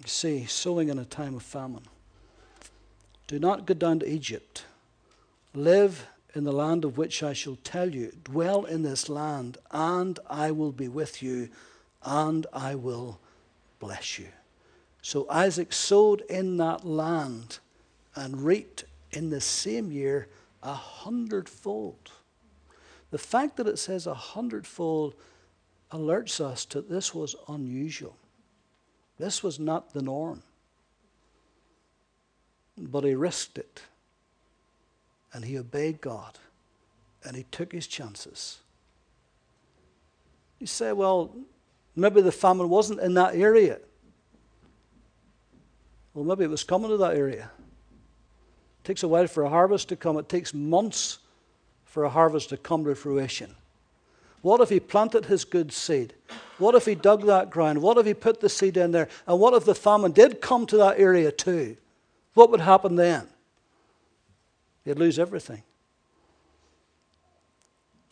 You 0.00 0.08
see, 0.08 0.46
sowing 0.46 0.88
in 0.88 0.98
a 0.98 1.04
time 1.04 1.34
of 1.34 1.42
famine. 1.42 1.84
Do 3.26 3.38
not 3.38 3.66
go 3.66 3.74
down 3.74 3.98
to 4.00 4.08
Egypt. 4.08 4.64
Live 5.54 6.06
in 6.34 6.44
the 6.44 6.52
land 6.52 6.84
of 6.84 6.98
which 6.98 7.22
I 7.22 7.32
shall 7.32 7.56
tell 7.62 7.94
you. 7.94 8.12
Dwell 8.24 8.64
in 8.64 8.82
this 8.82 9.08
land, 9.08 9.58
and 9.70 10.18
I 10.28 10.50
will 10.52 10.72
be 10.72 10.88
with 10.88 11.22
you, 11.22 11.48
and 12.04 12.46
I 12.52 12.74
will 12.74 13.20
bless 13.78 14.18
you. 14.18 14.28
So 15.02 15.26
Isaac 15.28 15.72
sowed 15.72 16.22
in 16.30 16.56
that 16.58 16.86
land 16.86 17.58
and 18.14 18.40
reaped 18.40 18.84
in 19.10 19.30
the 19.30 19.40
same 19.40 19.90
year 19.90 20.28
a 20.62 20.72
hundredfold. 20.72 22.12
The 23.10 23.18
fact 23.18 23.56
that 23.56 23.66
it 23.66 23.78
says 23.78 24.06
a 24.06 24.14
hundredfold 24.14 25.14
alerts 25.90 26.40
us 26.40 26.64
that 26.66 26.88
this 26.88 27.14
was 27.14 27.34
unusual. 27.48 28.16
This 29.18 29.42
was 29.42 29.58
not 29.58 29.92
the 29.92 30.02
norm. 30.02 30.42
But 32.78 33.04
he 33.04 33.14
risked 33.14 33.58
it. 33.58 33.82
And 35.34 35.44
he 35.44 35.58
obeyed 35.58 36.00
God. 36.00 36.38
And 37.24 37.36
he 37.36 37.44
took 37.50 37.72
his 37.72 37.86
chances. 37.86 38.60
You 40.58 40.66
say, 40.66 40.92
well, 40.92 41.34
maybe 41.96 42.22
the 42.22 42.32
famine 42.32 42.68
wasn't 42.68 43.00
in 43.00 43.14
that 43.14 43.34
area. 43.34 43.78
Well, 46.14 46.24
maybe 46.24 46.44
it 46.44 46.50
was 46.50 46.64
coming 46.64 46.90
to 46.90 46.96
that 46.98 47.16
area. 47.16 47.50
It 48.82 48.84
takes 48.84 49.02
a 49.02 49.08
while 49.08 49.26
for 49.26 49.44
a 49.44 49.48
harvest 49.48 49.88
to 49.88 49.96
come, 49.96 50.18
it 50.18 50.28
takes 50.28 50.52
months 50.52 51.18
for 51.84 52.04
a 52.04 52.10
harvest 52.10 52.50
to 52.50 52.56
come 52.56 52.84
to 52.84 52.94
fruition. 52.94 53.54
What 54.40 54.60
if 54.60 54.70
he 54.70 54.80
planted 54.80 55.26
his 55.26 55.44
good 55.44 55.72
seed? 55.72 56.14
What 56.58 56.74
if 56.74 56.84
he 56.84 56.94
dug 56.94 57.26
that 57.26 57.50
ground? 57.50 57.80
What 57.80 57.96
if 57.98 58.06
he 58.06 58.14
put 58.14 58.40
the 58.40 58.48
seed 58.48 58.76
in 58.76 58.90
there? 58.90 59.08
And 59.26 59.38
what 59.38 59.54
if 59.54 59.64
the 59.64 59.74
famine 59.74 60.12
did 60.12 60.40
come 60.40 60.66
to 60.66 60.76
that 60.78 60.98
area 60.98 61.30
too? 61.30 61.76
What 62.34 62.50
would 62.50 62.60
happen 62.60 62.96
then? 62.96 63.28
He'd 64.84 64.98
lose 64.98 65.18
everything. 65.18 65.62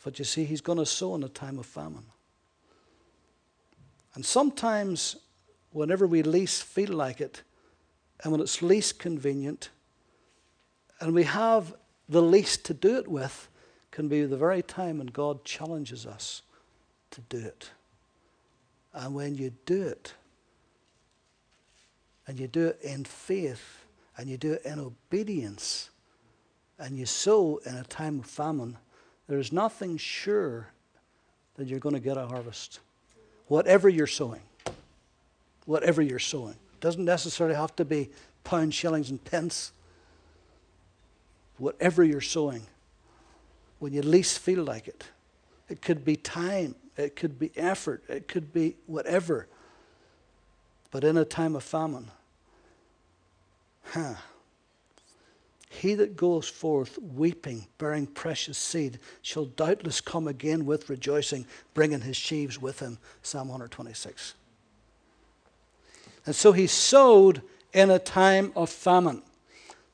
But 0.03 0.19
you 0.19 0.25
see, 0.25 0.45
he's 0.45 0.61
going 0.61 0.77
to 0.77 0.85
sow 0.85 1.15
in 1.15 1.23
a 1.23 1.29
time 1.29 1.59
of 1.59 1.65
famine. 1.65 2.05
And 4.15 4.25
sometimes, 4.25 5.17
whenever 5.71 6.07
we 6.07 6.23
least 6.23 6.63
feel 6.63 6.91
like 6.93 7.21
it, 7.21 7.43
and 8.23 8.31
when 8.31 8.41
it's 8.41 8.61
least 8.61 8.99
convenient, 8.99 9.69
and 10.99 11.13
we 11.13 11.23
have 11.23 11.73
the 12.07 12.21
least 12.21 12.65
to 12.65 12.73
do 12.73 12.97
it 12.97 13.07
with, 13.07 13.47
can 13.89 14.07
be 14.07 14.23
the 14.23 14.37
very 14.37 14.61
time 14.61 14.99
when 14.99 15.07
God 15.07 15.43
challenges 15.43 16.05
us 16.05 16.43
to 17.11 17.21
do 17.21 17.39
it. 17.39 17.71
And 18.93 19.15
when 19.15 19.35
you 19.35 19.53
do 19.65 19.81
it, 19.83 20.13
and 22.27 22.39
you 22.39 22.47
do 22.47 22.67
it 22.67 22.79
in 22.81 23.03
faith, 23.03 23.85
and 24.17 24.29
you 24.29 24.37
do 24.37 24.53
it 24.53 24.65
in 24.65 24.79
obedience, 24.79 25.89
and 26.77 26.97
you 26.97 27.05
sow 27.05 27.57
in 27.65 27.75
a 27.75 27.83
time 27.83 28.19
of 28.19 28.25
famine, 28.25 28.77
there's 29.27 29.51
nothing 29.51 29.97
sure 29.97 30.67
that 31.55 31.67
you're 31.67 31.79
going 31.79 31.95
to 31.95 32.01
get 32.01 32.17
a 32.17 32.27
harvest. 32.27 32.79
Whatever 33.47 33.89
you're 33.89 34.07
sowing, 34.07 34.41
whatever 35.65 36.01
you're 36.01 36.19
sowing. 36.19 36.55
It 36.81 36.85
doesn't 36.85 37.05
necessarily 37.05 37.55
have 37.55 37.75
to 37.75 37.85
be 37.85 38.09
pounds, 38.43 38.73
shillings, 38.73 39.11
and 39.11 39.23
pence 39.23 39.71
whatever 41.59 42.03
you're 42.03 42.21
sowing, 42.21 42.63
when 43.77 43.93
you 43.93 44.01
least 44.01 44.39
feel 44.39 44.63
like 44.63 44.87
it. 44.87 45.03
It 45.69 45.83
could 45.83 46.03
be 46.03 46.15
time, 46.15 46.73
it 46.97 47.15
could 47.15 47.37
be 47.37 47.51
effort, 47.55 48.03
it 48.09 48.27
could 48.27 48.51
be 48.51 48.77
whatever. 48.87 49.45
But 50.89 51.03
in 51.03 51.17
a 51.17 51.23
time 51.23 51.55
of 51.55 51.63
famine, 51.63 52.09
huh, 53.83 54.15
he 55.69 55.93
that 55.93 56.15
goes 56.15 56.49
forth 56.49 56.97
weeping, 56.97 57.67
bearing 57.77 58.07
precious 58.07 58.57
seed, 58.57 58.97
shall 59.21 59.45
doubtless 59.45 60.01
come 60.01 60.27
again 60.27 60.65
with 60.65 60.89
rejoicing, 60.89 61.45
bringing 61.75 62.01
his 62.01 62.17
sheaves 62.17 62.59
with 62.59 62.79
him. 62.79 62.97
Psalm 63.21 63.49
126. 63.49 64.33
And 66.25 66.35
so 66.35 66.51
he 66.51 66.67
sowed 66.67 67.41
in 67.73 67.89
a 67.89 67.99
time 67.99 68.51
of 68.55 68.69
famine. 68.69 69.23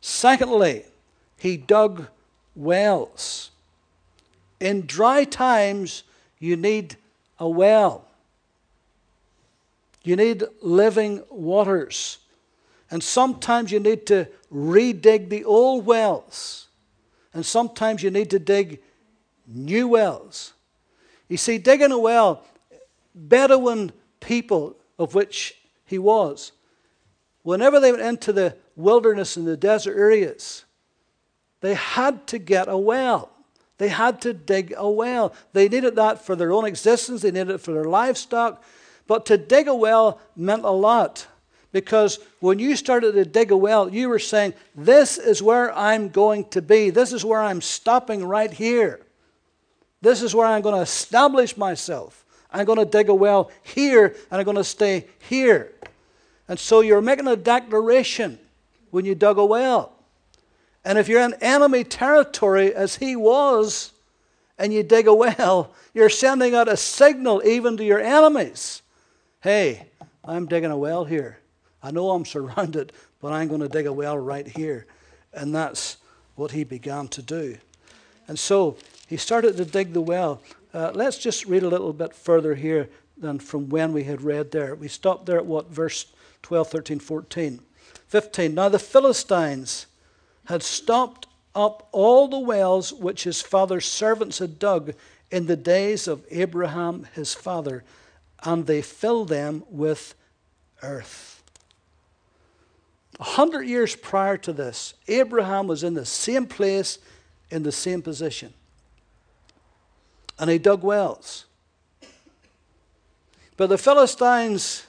Secondly, 0.02 0.86
he 1.38 1.58
dug 1.58 2.08
wells. 2.56 3.52
In 4.60 4.86
dry 4.86 5.24
times, 5.24 6.04
you 6.40 6.56
need 6.56 6.98
a 7.40 7.48
well. 7.48 8.06
You 10.04 10.16
need 10.16 10.44
living 10.62 11.24
waters. 11.30 12.20
And 12.90 13.04
sometimes 13.04 13.72
you 13.72 13.80
need 13.80 14.06
to 14.08 14.28
redig 14.52 15.30
the 15.30 15.44
old 15.44 15.86
wells. 15.86 16.68
And 17.34 17.46
sometimes 17.46 18.02
you 18.02 18.10
need 18.10 18.30
to 18.32 18.40
dig 18.40 18.82
new 19.46 19.90
wells. 19.90 20.54
You 21.28 21.38
see, 21.38 21.58
digging 21.58 21.92
a 21.92 22.00
well, 22.00 22.44
Bedouin 23.14 23.92
people, 24.20 24.76
of 24.98 25.14
which 25.14 25.56
he 25.88 25.98
was, 25.98 26.52
whenever 27.42 27.80
they 27.80 27.92
went 27.92 28.04
into 28.04 28.32
the 28.32 28.56
wilderness 28.76 29.38
and 29.38 29.48
the 29.48 29.58
desert 29.58 29.98
areas, 29.98 30.66
they 31.62 31.74
had 31.74 32.28
to 32.28 32.38
get 32.38 32.68
a 32.68 32.78
well. 32.78 33.32
They 33.80 33.88
had 33.90 34.22
to 34.22 34.34
dig 34.34 34.74
a 34.78 34.90
well. 34.90 35.34
They 35.54 35.68
needed 35.68 35.96
that 35.96 36.24
for 36.24 36.36
their 36.36 36.52
own 36.52 36.66
existence, 36.66 37.22
they 37.22 37.32
needed 37.32 37.52
it 37.52 37.62
for 37.62 37.74
their 37.74 37.86
livestock. 37.86 38.64
But 39.08 39.26
to 39.28 39.38
dig 39.38 39.68
a 39.68 39.76
well 39.76 40.20
meant 40.36 40.66
a 40.66 40.72
lot 40.72 41.28
because 41.72 42.20
when 42.40 42.60
you 42.60 42.76
started 42.76 43.14
to 43.14 43.26
dig 43.26 43.52
a 43.52 43.58
well, 43.58 43.90
you 43.90 44.10
were 44.10 44.20
saying, 44.20 44.54
This 44.76 45.18
is 45.18 45.42
where 45.42 45.76
I'm 45.76 46.10
going 46.10 46.46
to 46.50 46.62
be. 46.62 46.90
This 46.90 47.14
is 47.14 47.24
where 47.24 47.42
I'm 47.42 47.62
stopping 47.62 48.26
right 48.26 48.52
here. 48.52 49.00
This 50.02 50.22
is 50.22 50.36
where 50.36 50.48
I'm 50.48 50.62
going 50.62 50.76
to 50.76 50.82
establish 50.82 51.58
myself. 51.58 52.26
I'm 52.52 52.66
going 52.66 52.80
to 52.80 52.86
dig 52.86 53.10
a 53.10 53.16
well 53.16 53.52
here 53.64 54.16
and 54.32 54.40
I'm 54.40 54.46
going 54.46 54.58
to 54.58 54.64
stay 54.64 55.08
here. 55.20 55.74
And 56.48 56.58
so 56.58 56.82
you're 56.82 57.02
making 57.02 57.28
a 57.28 57.36
declaration 57.36 58.40
when 58.92 59.06
you 59.06 59.16
dug 59.16 59.38
a 59.38 59.46
well. 59.46 59.94
And 60.86 60.98
if 60.98 61.10
you're 61.10 61.22
in 61.22 61.34
enemy 61.42 61.84
territory, 61.84 62.74
as 62.74 62.96
he 62.96 63.16
was, 63.16 63.92
and 64.58 64.74
you 64.74 64.84
dig 64.84 65.08
a 65.08 65.14
well, 65.14 65.74
you're 65.94 66.10
sending 66.10 66.56
out 66.56 66.68
a 66.68 66.78
signal 66.78 67.42
even 67.46 67.78
to 67.78 67.84
your 67.84 68.00
enemies. 68.00 68.82
Hey, 69.42 69.88
I'm 70.24 70.46
digging 70.46 70.72
a 70.72 70.78
well 70.78 71.06
here. 71.06 71.40
I 71.84 71.92
know 71.92 72.12
I'm 72.12 72.26
surrounded, 72.26 72.94
but 73.22 73.34
I'm 73.34 73.48
going 73.48 73.62
to 73.62 73.70
dig 73.70 73.86
a 73.86 73.94
well 73.94 74.18
right 74.18 74.48
here. 74.48 74.86
And 75.34 75.54
that's 75.54 75.98
what 76.36 76.52
he 76.52 76.64
began 76.64 77.08
to 77.10 77.22
do. 77.22 77.58
And 78.28 78.38
so 78.38 78.78
he 79.08 79.18
started 79.18 79.58
to 79.58 79.66
dig 79.66 79.94
the 79.94 80.02
well. 80.02 80.42
Uh, 80.74 80.92
let's 80.94 81.18
just 81.18 81.46
read 81.46 81.64
a 81.64 81.70
little 81.70 81.94
bit 81.94 82.14
further 82.14 82.56
here 82.56 82.90
than 83.18 83.40
from 83.40 83.70
when 83.70 83.94
we 83.94 84.04
had 84.04 84.22
read 84.22 84.52
there. 84.52 84.76
We 84.76 84.88
stopped 84.88 85.26
there 85.26 85.38
at 85.38 85.46
what? 85.46 85.70
Verse 85.70 86.06
12, 86.44 86.70
13, 86.70 87.00
14. 87.00 87.60
15. 88.08 88.54
Now 88.54 88.70
the 88.70 88.80
Philistines 88.80 89.88
had 90.46 90.64
stopped 90.64 91.28
up 91.56 91.88
all 91.92 92.28
the 92.28 92.40
wells 92.40 92.94
which 92.94 93.24
his 93.24 93.42
father's 93.42 93.86
servants 93.86 94.40
had 94.40 94.60
dug 94.60 94.94
in 95.32 95.48
the 95.48 95.56
days 95.56 96.08
of 96.08 96.26
Abraham 96.32 97.08
his 97.14 97.34
father, 97.34 97.84
and 98.44 98.66
they 98.66 98.82
filled 98.82 99.30
them 99.30 99.64
with 99.70 100.16
earth. 100.84 101.44
A 103.20 103.24
hundred 103.24 103.64
years 103.64 103.96
prior 103.96 104.38
to 104.38 104.54
this, 104.54 104.94
Abraham 105.08 105.68
was 105.68 105.84
in 105.84 105.96
the 105.96 106.06
same 106.06 106.46
place, 106.46 107.00
in 107.50 107.64
the 107.64 107.72
same 107.72 108.02
position. 108.02 108.54
And 110.40 110.50
he 110.50 110.58
dug 110.58 110.84
wells. 110.84 111.46
But 113.58 113.70
the 113.70 113.78
Philistines, 113.78 114.86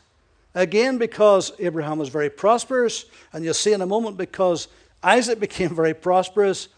again, 0.55 0.99
because 0.99 1.53
Abraham 1.59 1.99
was 1.99 2.11
very 2.11 2.29
prosperous, 2.29 3.07
and 3.33 3.43
you'll 3.45 3.55
see 3.55 3.73
in 3.73 3.81
a 3.81 3.87
moment 3.87 4.19
because 4.19 4.69
Isaac 5.03 5.41
became 5.41 5.75
very 5.75 5.95
prosperous, 5.95 6.69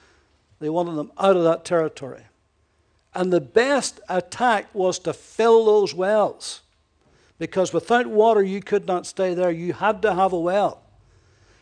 they 0.60 0.68
wanted 0.68 0.94
them 0.94 1.10
out 1.18 1.36
of 1.36 1.44
that 1.44 1.64
territory. 1.64 2.22
And 3.14 3.32
the 3.32 3.40
best 3.40 4.00
attack 4.08 4.72
was 4.72 4.98
to 5.00 5.12
fill 5.12 5.64
those 5.64 5.92
wells. 5.92 6.60
Because 7.38 7.72
without 7.72 8.06
water, 8.06 8.42
you 8.42 8.60
could 8.60 8.86
not 8.86 9.06
stay 9.06 9.34
there. 9.34 9.50
You 9.50 9.72
had 9.72 10.02
to 10.02 10.14
have 10.14 10.32
a 10.32 10.38
well. 10.38 10.82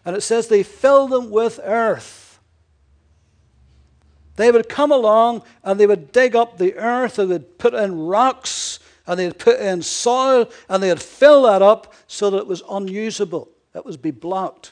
And 0.05 0.17
it 0.17 0.23
says 0.23 0.49
they 0.49 0.63
filled 0.63 1.11
them 1.11 1.31
with 1.31 1.61
earth. 1.63 2.28
They 4.39 4.53
would 4.53 4.69
come 4.69 4.93
along 4.93 5.43
and 5.65 5.81
they 5.81 5.87
would 5.89 6.13
dig 6.13 6.37
up 6.37 6.59
the 6.59 6.77
earth, 6.77 7.19
and 7.19 7.29
they 7.29 7.35
would 7.35 7.59
put 7.59 7.75
in 7.75 8.07
rocks, 8.07 8.79
and 9.05 9.19
they'd 9.19 9.37
put 9.37 9.59
in 9.59 9.83
soil, 9.83 10.49
and 10.69 10.81
they'd 10.81 11.03
fill 11.03 11.43
that 11.43 11.61
up 11.61 11.93
so 12.07 12.31
that 12.31 12.39
it 12.39 12.47
was 12.47 12.63
unusable. 12.71 13.49
It 13.75 13.85
was 13.85 13.97
be 13.97 14.13
blocked. 14.13 14.71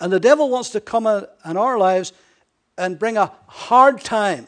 And 0.00 0.10
the 0.10 0.18
devil 0.18 0.48
wants 0.48 0.70
to 0.70 0.80
come 0.80 1.06
in, 1.06 1.26
in 1.44 1.58
our 1.58 1.76
lives 1.76 2.14
and 2.78 2.98
bring 2.98 3.18
a 3.18 3.30
hard 3.46 4.00
time, 4.00 4.46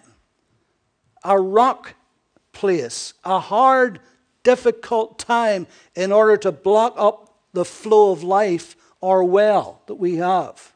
a 1.22 1.38
rock 1.38 1.94
place, 2.52 3.12
a 3.26 3.38
hard, 3.38 4.00
difficult 4.42 5.18
time 5.18 5.66
in 5.94 6.12
order 6.12 6.38
to 6.38 6.50
block 6.50 6.94
up 6.96 7.36
the 7.52 7.66
flow 7.66 8.10
of 8.10 8.22
life 8.22 8.74
or 9.02 9.22
well 9.22 9.82
that 9.86 9.96
we 9.96 10.16
have. 10.16 10.71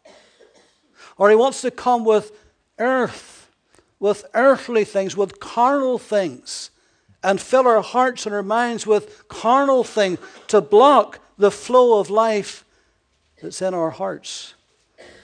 Or 1.19 1.31
he 1.31 1.37
wants 1.37 1.63
to 1.63 1.71
come 1.71 2.05
with 2.05 2.33
earth, 2.79 3.51
with 3.99 4.25
earthly 4.35 4.85
things, 4.85 5.17
with 5.17 5.41
carnal 5.41 5.99
things, 5.99 6.71
and 7.23 7.41
fill 7.41 7.67
our 7.67 7.83
hearts 7.83 8.27
and 8.27 8.35
our 8.35 8.43
minds 8.43 8.87
with 8.87 9.27
carnal 9.29 9.83
things 9.83 10.19
to 10.49 10.61
block 10.61 11.19
the 11.39 11.51
flow 11.51 11.99
of 11.99 12.11
life 12.11 12.65
that's 13.43 13.61
in 13.63 13.75
our 13.75 13.91
hearts. 13.91 14.55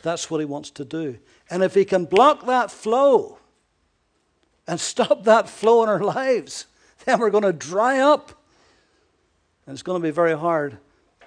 That's 0.03 0.31
what 0.31 0.41
he 0.41 0.45
wants 0.45 0.71
to 0.71 0.85
do. 0.85 1.19
And 1.51 1.63
if 1.63 1.75
he 1.75 1.85
can 1.85 2.07
block 2.07 2.47
that 2.47 2.71
flow 2.71 3.39
and 4.67 4.81
stop 4.81 5.25
that 5.25 5.49
flow 5.49 5.83
in 5.83 5.89
our 5.89 6.01
lives, 6.03 6.67
then 7.05 7.19
we're 7.21 7.31
going 7.31 7.45
to 7.45 7.53
dry 7.53 7.99
up. 7.99 8.33
And 9.67 9.75
it's 9.75 9.83
going 9.83 10.01
to 10.01 10.07
be 10.07 10.11
very 10.11 10.37
hard 10.37 10.79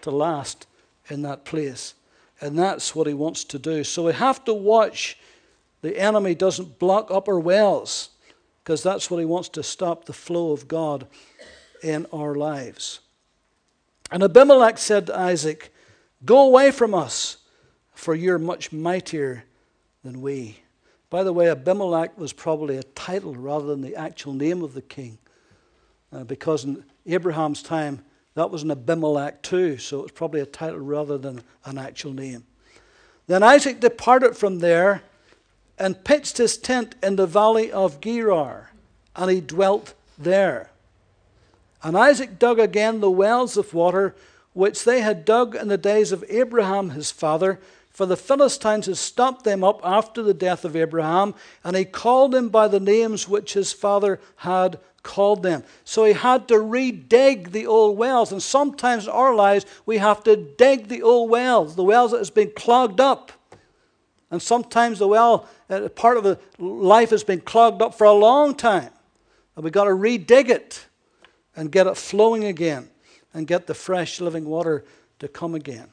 to 0.01 0.11
last 0.11 0.67
in 1.09 1.21
that 1.21 1.45
place. 1.45 1.93
And 2.41 2.57
that's 2.57 2.95
what 2.95 3.07
he 3.07 3.13
wants 3.13 3.43
to 3.45 3.59
do. 3.59 3.83
So 3.83 4.05
we 4.05 4.13
have 4.13 4.43
to 4.45 4.53
watch 4.53 5.17
the 5.81 5.99
enemy 5.99 6.33
doesn't 6.33 6.79
block 6.79 7.11
up 7.11 7.27
our 7.27 7.39
wells 7.39 8.09
because 8.63 8.81
that's 8.81 9.11
what 9.11 9.19
he 9.19 9.25
wants 9.25 9.49
to 9.49 9.61
stop 9.61 10.05
the 10.05 10.13
flow 10.13 10.51
of 10.51 10.67
God 10.67 11.05
in 11.83 12.07
our 12.11 12.33
lives. 12.33 13.01
And 14.11 14.23
Abimelech 14.23 14.77
said 14.77 15.07
to 15.07 15.17
Isaac, 15.17 15.71
Go 16.23 16.47
away 16.47 16.71
from 16.71 16.95
us, 16.95 17.37
for 17.93 18.15
you're 18.15 18.39
much 18.39 18.71
mightier 18.71 19.43
than 20.03 20.21
we. 20.21 20.59
By 21.11 21.23
the 21.23 21.33
way, 21.33 21.49
Abimelech 21.49 22.17
was 22.17 22.33
probably 22.33 22.77
a 22.77 22.83
title 22.83 23.35
rather 23.35 23.67
than 23.67 23.81
the 23.81 23.95
actual 23.95 24.33
name 24.33 24.63
of 24.63 24.73
the 24.73 24.81
king, 24.81 25.19
uh, 26.11 26.23
because 26.23 26.65
in 26.65 26.83
Abraham's 27.05 27.61
time, 27.61 28.03
that 28.35 28.51
was 28.51 28.63
an 28.63 28.71
Abimelech 28.71 29.41
too, 29.41 29.77
so 29.77 29.99
it 29.99 30.03
was 30.03 30.11
probably 30.11 30.41
a 30.41 30.45
title 30.45 30.79
rather 30.79 31.17
than 31.17 31.41
an 31.65 31.77
actual 31.77 32.13
name. 32.13 32.43
Then 33.27 33.43
Isaac 33.43 33.79
departed 33.79 34.37
from 34.37 34.59
there 34.59 35.01
and 35.79 36.03
pitched 36.03 36.37
his 36.37 36.57
tent 36.57 36.95
in 37.01 37.15
the 37.15 37.27
valley 37.27 37.71
of 37.71 37.99
Gerar, 38.01 38.71
and 39.15 39.31
he 39.31 39.41
dwelt 39.41 39.93
there. 40.17 40.69
And 41.81 41.97
Isaac 41.97 42.37
dug 42.39 42.59
again 42.59 42.99
the 42.99 43.11
wells 43.11 43.57
of 43.57 43.73
water 43.73 44.15
which 44.53 44.85
they 44.85 45.01
had 45.01 45.25
dug 45.25 45.55
in 45.55 45.67
the 45.67 45.77
days 45.77 46.11
of 46.11 46.23
Abraham 46.29 46.91
his 46.91 47.11
father, 47.11 47.59
for 47.89 48.05
the 48.05 48.17
Philistines 48.17 48.85
had 48.85 48.97
stopped 48.97 49.43
them 49.43 49.63
up 49.63 49.79
after 49.83 50.23
the 50.23 50.33
death 50.33 50.65
of 50.65 50.75
Abraham, 50.75 51.33
and 51.63 51.75
he 51.75 51.85
called 51.85 52.31
them 52.31 52.49
by 52.49 52.67
the 52.67 52.79
names 52.79 53.27
which 53.27 53.53
his 53.53 53.71
father 53.71 54.19
had 54.37 54.79
called 55.05 55.43
them. 55.43 55.63
So 55.85 56.03
he 56.03 56.11
had 56.11 56.49
to 56.49 56.55
redig 56.55 57.51
the 57.51 57.67
old 57.67 57.97
wells. 57.97 58.33
And 58.33 58.43
sometimes 58.43 59.05
in 59.05 59.11
our 59.11 59.33
lives, 59.33 59.65
we 59.85 59.99
have 59.99 60.23
to 60.25 60.35
dig 60.35 60.89
the 60.89 61.03
old 61.03 61.29
wells, 61.29 61.75
the 61.75 61.83
wells 61.83 62.11
that 62.11 62.17
has 62.17 62.31
been 62.31 62.51
clogged 62.51 62.99
up. 62.99 63.31
And 64.31 64.41
sometimes 64.41 64.99
the 64.99 65.07
well, 65.07 65.47
uh, 65.69 65.87
part 65.89 66.17
of 66.17 66.23
the 66.23 66.39
life 66.59 67.11
has 67.11 67.23
been 67.23 67.39
clogged 67.39 67.81
up 67.81 67.93
for 67.93 68.05
a 68.05 68.11
long 68.11 68.55
time. 68.55 68.89
And 69.55 69.63
we've 69.63 69.71
got 69.71 69.85
to 69.85 69.91
redig 69.91 70.49
it 70.49 70.87
and 71.55 71.71
get 71.71 71.87
it 71.87 71.95
flowing 71.95 72.43
again 72.43 72.89
and 73.33 73.47
get 73.47 73.67
the 73.67 73.73
fresh 73.73 74.19
living 74.19 74.45
water 74.45 74.83
to 75.19 75.27
come 75.27 75.55
again. 75.55 75.87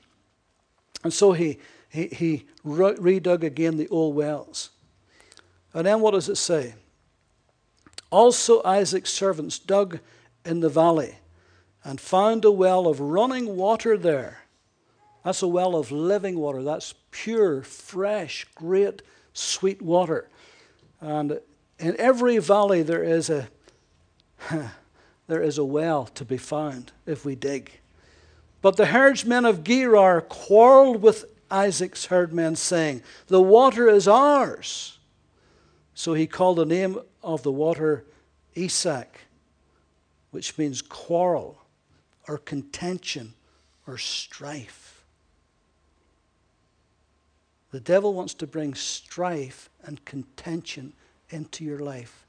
And 1.04 1.12
so 1.12 1.32
he, 1.32 1.58
he, 1.90 2.06
he 2.06 2.46
redug 2.64 3.44
again 3.44 3.76
the 3.76 3.88
old 3.88 4.16
wells. 4.16 4.70
And 5.74 5.86
then 5.86 6.00
what 6.00 6.12
does 6.12 6.28
it 6.28 6.36
say? 6.36 6.74
Also, 8.12 8.62
Isaac's 8.62 9.10
servants 9.10 9.58
dug 9.58 9.98
in 10.44 10.60
the 10.60 10.68
valley 10.68 11.16
and 11.82 11.98
found 11.98 12.44
a 12.44 12.52
well 12.52 12.86
of 12.86 13.00
running 13.00 13.56
water 13.56 13.96
there. 13.96 14.42
That's 15.24 15.42
a 15.42 15.48
well 15.48 15.74
of 15.74 15.90
living 15.90 16.38
water. 16.38 16.62
That's 16.62 16.94
pure, 17.10 17.62
fresh, 17.62 18.46
great, 18.54 19.00
sweet 19.32 19.80
water. 19.80 20.28
And 21.00 21.40
in 21.78 21.96
every 21.98 22.36
valley 22.38 22.82
there 22.82 23.02
is 23.02 23.30
a 23.30 23.48
there 25.26 25.42
is 25.42 25.56
a 25.56 25.64
well 25.64 26.04
to 26.14 26.24
be 26.24 26.36
found 26.36 26.92
if 27.06 27.24
we 27.24 27.34
dig. 27.34 27.70
But 28.60 28.76
the 28.76 28.86
herdsmen 28.86 29.46
of 29.46 29.64
Gerar 29.64 30.20
quarreled 30.20 31.00
with 31.02 31.24
Isaac's 31.50 32.06
herdmen, 32.06 32.56
saying, 32.56 33.02
The 33.28 33.40
water 33.40 33.88
is 33.88 34.06
ours. 34.06 34.98
So 36.02 36.14
he 36.14 36.26
called 36.26 36.58
the 36.58 36.66
name 36.66 36.98
of 37.22 37.44
the 37.44 37.52
water 37.52 38.04
Esek, 38.56 39.20
which 40.32 40.58
means 40.58 40.82
quarrel 40.82 41.62
or 42.26 42.38
contention 42.38 43.34
or 43.86 43.98
strife. 43.98 45.04
The 47.70 47.78
devil 47.78 48.14
wants 48.14 48.34
to 48.34 48.48
bring 48.48 48.74
strife 48.74 49.70
and 49.84 50.04
contention 50.04 50.92
into 51.30 51.62
your 51.64 51.78
life. 51.78 52.26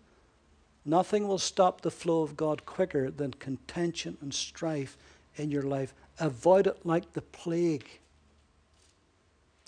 Nothing 0.86 1.28
will 1.28 1.40
stop 1.40 1.82
the 1.82 1.90
flow 1.90 2.22
of 2.22 2.38
God 2.38 2.68
quicker 2.68 3.10
than 3.10 3.34
contention 3.34 4.18
and 4.22 4.32
strife 4.32 5.00
in 5.36 5.50
your 5.50 5.64
life. 5.64 5.96
Avoid 6.20 6.68
it 6.68 6.86
like 6.86 7.14
the 7.14 7.24
plague. 7.24 7.90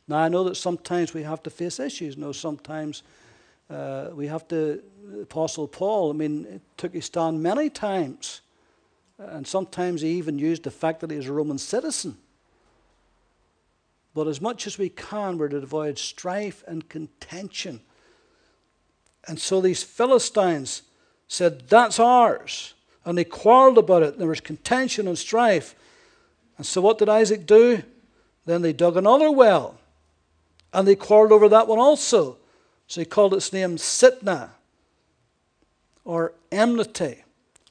Now, 0.07 0.17
I 0.17 0.29
know 0.29 0.43
that 0.43 0.57
sometimes 0.57 1.15
we 1.15 1.23
have 1.23 1.41
to 1.41 1.49
face 1.49 1.79
issues. 1.79 2.17
No, 2.17 2.31
sometimes 2.31 3.01
uh, 3.69 4.09
we 4.13 4.27
have 4.27 4.47
to, 4.49 4.81
Apostle 5.21 5.67
Paul, 5.67 6.11
I 6.11 6.13
mean, 6.13 6.61
took 6.77 6.93
his 6.93 7.05
stand 7.05 7.41
many 7.41 7.69
times. 7.69 8.41
And 9.17 9.47
sometimes 9.47 10.01
he 10.01 10.09
even 10.09 10.37
used 10.39 10.63
the 10.63 10.71
fact 10.71 10.99
that 10.99 11.11
he 11.11 11.17
was 11.17 11.27
a 11.27 11.33
Roman 11.33 11.57
citizen. 11.57 12.17
But 14.13 14.27
as 14.27 14.41
much 14.41 14.67
as 14.67 14.77
we 14.77 14.89
can, 14.89 15.37
we're 15.37 15.49
to 15.49 15.57
avoid 15.57 15.97
strife 15.97 16.63
and 16.67 16.87
contention. 16.87 17.81
And 19.27 19.39
so 19.39 19.61
these 19.61 19.83
Philistines 19.83 20.83
said, 21.27 21.67
That's 21.67 21.99
ours. 21.99 22.73
And 23.03 23.17
they 23.17 23.23
quarreled 23.23 23.77
about 23.77 24.03
it. 24.03 24.17
There 24.17 24.27
was 24.27 24.41
contention 24.41 25.07
and 25.07 25.17
strife. 25.17 25.75
And 26.57 26.65
so 26.65 26.81
what 26.81 26.97
did 26.97 27.09
Isaac 27.09 27.45
do? 27.45 27.83
Then 28.45 28.61
they 28.61 28.73
dug 28.73 28.95
another 28.95 29.31
well, 29.31 29.77
and 30.71 30.87
they 30.87 30.95
quarreled 30.95 31.31
over 31.31 31.49
that 31.49 31.67
one 31.67 31.79
also. 31.79 32.37
So 32.87 33.01
he 33.01 33.05
called 33.05 33.33
its 33.33 33.51
name 33.51 33.77
Sitnah, 33.77 34.49
or 36.03 36.33
enmity, 36.51 37.23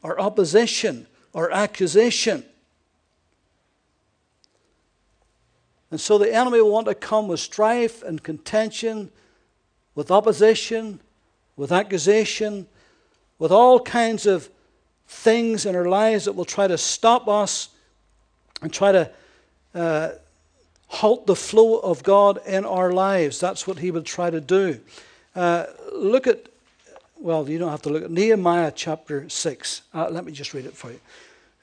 or 0.03 0.21
opposition, 0.21 1.07
or 1.33 1.53
accusation. 1.53 2.45
And 5.91 6.01
so 6.01 6.19
the 6.19 6.35
enemy 6.35 6.61
will 6.61 6.73
want 6.73 6.87
to 6.89 6.95
come 6.95 7.29
with 7.29 7.39
strife 7.39 8.03
and 8.03 8.21
contention, 8.21 9.13
with 9.95 10.11
opposition, 10.11 10.99
with 11.57 11.71
accusation, 11.71 12.67
with 13.39 13.53
all 13.53 13.79
kinds 13.79 14.27
of 14.27 14.51
things 15.07 15.67
in 15.67 15.77
our 15.77 15.89
lives 15.89 16.25
that 16.25 16.33
will 16.33 16.45
try 16.45 16.67
to 16.67 16.77
stop 16.77 17.29
us 17.29 17.69
and 18.61 18.73
try 18.73 18.91
to 18.91 19.11
uh, 19.75 20.11
halt 20.95 21.27
the 21.27 21.37
flow 21.37 21.79
of 21.79 22.03
God 22.03 22.41
in 22.47 22.65
our 22.65 22.93
lives. 22.93 23.41
That's 23.41 23.67
what 23.67 23.79
he 23.79 23.91
will 23.91 24.03
try 24.03 24.31
to 24.31 24.41
do. 24.41 24.81
Uh, 25.35 25.67
look 25.93 26.27
at, 26.27 26.49
well, 27.19 27.49
you 27.49 27.59
don't 27.59 27.71
have 27.71 27.83
to 27.83 27.91
look 27.91 28.05
at 28.05 28.11
Nehemiah 28.11 28.73
chapter 28.75 29.29
6. 29.29 29.83
Uh, 29.93 30.09
let 30.11 30.25
me 30.25 30.33
just 30.33 30.55
read 30.55 30.65
it 30.65 30.77
for 30.77 30.91
you. 30.91 31.01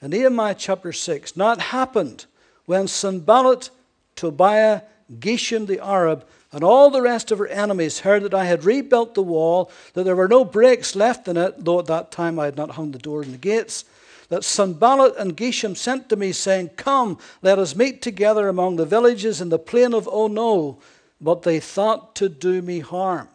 In 0.00 0.10
Nehemiah 0.10 0.56
chapter 0.56 0.92
6, 0.92 1.36
now 1.36 1.52
it 1.52 1.60
happened 1.60 2.26
when 2.66 2.88
Sanballat, 2.88 3.70
Tobiah, 4.16 4.82
Geshem 5.18 5.66
the 5.66 5.80
Arab, 5.80 6.26
and 6.52 6.62
all 6.62 6.90
the 6.90 7.00
rest 7.00 7.30
of 7.30 7.38
her 7.38 7.46
enemies 7.46 8.00
heard 8.00 8.22
that 8.24 8.34
I 8.34 8.44
had 8.44 8.64
rebuilt 8.64 9.14
the 9.14 9.22
wall, 9.22 9.70
that 9.94 10.04
there 10.04 10.16
were 10.16 10.28
no 10.28 10.44
breaks 10.44 10.94
left 10.94 11.26
in 11.26 11.36
it, 11.36 11.64
though 11.64 11.78
at 11.78 11.86
that 11.86 12.10
time 12.10 12.38
I 12.38 12.44
had 12.44 12.56
not 12.56 12.72
hung 12.72 12.92
the 12.92 12.98
door 12.98 13.22
and 13.22 13.32
the 13.32 13.38
gates, 13.38 13.84
that 14.28 14.44
Sanballat 14.44 15.16
and 15.16 15.36
Geshem 15.36 15.76
sent 15.76 16.08
to 16.08 16.16
me, 16.16 16.32
saying, 16.32 16.70
Come, 16.76 17.18
let 17.42 17.58
us 17.58 17.76
meet 17.76 18.02
together 18.02 18.48
among 18.48 18.76
the 18.76 18.86
villages 18.86 19.40
in 19.40 19.48
the 19.48 19.58
plain 19.58 19.94
of 19.94 20.08
Ono. 20.08 20.78
But 21.20 21.42
they 21.42 21.60
thought 21.60 22.16
to 22.16 22.28
do 22.28 22.62
me 22.62 22.80
harm. 22.80 23.28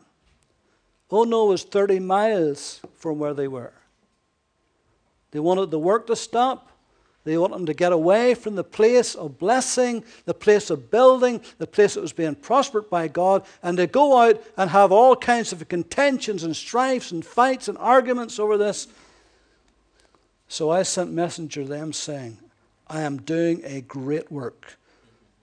Ono 1.10 1.46
was 1.46 1.64
30 1.64 2.00
miles 2.00 2.82
from 2.96 3.20
where 3.20 3.34
they 3.34 3.48
were. 3.48 3.74
They 5.32 5.40
wanted 5.40 5.72
the 5.72 5.80
work 5.80 6.08
to 6.08 6.16
stop. 6.16 6.72
They 7.24 7.38
wanted 7.38 7.56
them 7.56 7.66
to 7.66 7.74
get 7.74 7.92
away 7.92 8.36
from 8.36 8.56
the 8.56 8.64
place 8.64 9.14
of 9.14 9.38
blessing, 9.38 10.06
the 10.24 10.34
place 10.34 10.70
of 10.70 10.90
building, 10.90 11.42
the 11.58 11.68
place 11.68 11.96
that 11.96 12.02
was 12.02 12.14
being 12.14 12.36
prospered 12.36 12.90
by 12.90 13.10
God, 13.10 13.46
and 13.62 13.78
to 13.78 13.86
go 13.86 14.18
out 14.18 14.42
and 14.56 14.70
have 14.70 14.94
all 14.94 15.14
kinds 15.14 15.52
of 15.52 15.68
contentions 15.68 16.44
and 16.44 16.56
strifes 16.56 17.12
and 17.12 17.26
fights 17.26 17.68
and 17.68 17.78
arguments 17.80 18.40
over 18.40 18.58
this. 18.58 18.88
So 20.48 20.70
I 20.70 20.84
sent 20.84 21.12
messenger 21.12 21.64
to 21.64 21.68
them 21.68 21.94
saying, 21.94 22.38
I 22.88 23.02
am 23.02 23.18
doing 23.18 23.62
a 23.66 23.82
great 23.82 24.32
work 24.32 24.78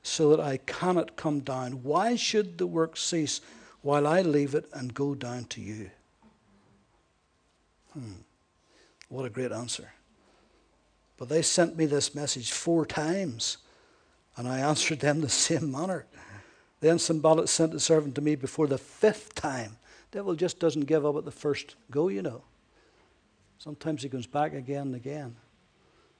so 0.03 0.31
that 0.31 0.41
I 0.41 0.59
cannot 0.59 1.17
come 1.17 1.41
down. 1.41 1.83
Why 1.83 2.17
should 2.17 2.59
the 2.59 2.67
work 2.67 2.97
cease 2.97 3.41
while 3.83 4.07
I 4.07 4.23
leave 4.23 4.55
it 4.55 4.69
and 4.73 4.95
go 4.95 5.15
down 5.15 5.45
to 5.45 5.61
you? 5.61 5.91
Hmm. 7.93 8.23
What 9.09 9.27
a 9.27 9.31
great 9.31 9.53
answer. 9.53 9.93
But 11.17 11.29
they 11.29 11.43
sent 11.43 11.77
me 11.77 11.87
this 11.87 12.15
message 12.15 12.51
four 12.51 12.85
times, 12.85 13.59
and 14.37 14.49
I 14.49 14.59
answered 14.59 15.01
them 15.01 15.21
the 15.21 15.29
same 15.47 15.71
manner. 15.71 16.07
Then 16.81 16.99
Sanballat 16.99 17.49
sent 17.49 17.75
a 17.75 17.81
servant 17.81 18.15
to 18.17 18.21
me 18.21 18.35
before 18.37 18.67
the 18.67 18.79
fifth 18.79 19.35
time. 19.35 19.77
Devil 20.11 20.35
just 20.35 20.59
doesn't 20.59 20.85
give 20.85 21.07
up 21.07 21.17
at 21.17 21.25
the 21.25 21.31
first 21.31 21.77
go, 21.91 22.09
you 22.09 22.23
know. 22.23 22.43
Sometimes 23.65 24.03
he 24.03 24.11
comes 24.11 24.27
back 24.27 24.53
again 24.53 24.89
and 24.89 24.95
again. 24.95 25.37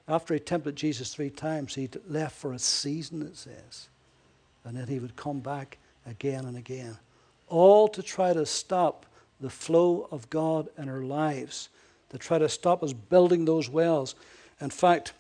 After 0.09 0.33
he 0.33 0.41
tempted 0.41 0.77
Jesus 0.77 1.13
three 1.13 1.29
times, 1.29 1.75
he 1.75 1.91
left 2.09 2.37
for 2.37 2.55
a 2.55 2.59
season, 2.59 3.21
it 3.21 3.37
says. 3.37 3.91
And 4.65 4.75
then 4.75 4.89
he 4.89 4.99
would 4.99 5.15
come 5.15 5.41
back 5.41 5.77
again 6.07 6.47
and 6.47 6.57
again. 6.57 6.97
All 7.49 7.87
to 7.89 8.03
try 8.03 8.33
to 8.33 8.47
stop 8.47 9.05
the 9.43 9.51
flow 9.51 10.09
of 10.11 10.31
God 10.31 10.69
in 10.79 10.89
our 10.89 11.03
lives, 11.03 11.69
to 12.09 12.17
try 12.17 12.39
to 12.39 12.49
stop 12.49 12.83
us 12.83 12.95
building 12.95 13.45
those 13.45 13.69
wells. 13.69 14.15
In 14.59 14.71
fact, 14.71 15.13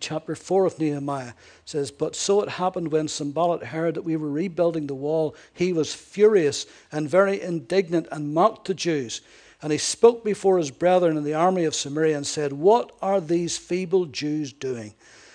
chapter 0.00 0.34
4 0.34 0.64
of 0.66 0.80
Nehemiah 0.80 1.34
says, 1.64 1.92
But 1.92 2.16
so 2.16 2.42
it 2.42 2.48
happened 2.48 2.90
when 2.90 3.06
Sanballat 3.06 3.62
heard 3.62 3.94
that 3.94 4.02
we 4.02 4.16
were 4.16 4.30
rebuilding 4.30 4.88
the 4.88 4.96
wall, 4.96 5.36
he 5.52 5.72
was 5.72 5.94
furious 5.94 6.66
and 6.90 7.08
very 7.08 7.40
indignant 7.40 8.08
and 8.10 8.34
mocked 8.34 8.66
the 8.66 8.74
Jews. 8.74 9.20
And 9.62 9.72
he 9.72 9.78
spoke 9.78 10.24
before 10.24 10.58
his 10.58 10.70
brethren 10.70 11.16
in 11.16 11.24
the 11.24 11.34
army 11.34 11.64
of 11.64 11.74
Samaria 11.74 12.16
and 12.16 12.26
said, 12.26 12.52
What 12.52 12.92
are 13.02 13.20
these 13.20 13.58
feeble 13.58 14.06
Jews 14.06 14.52
doing? 14.52 14.94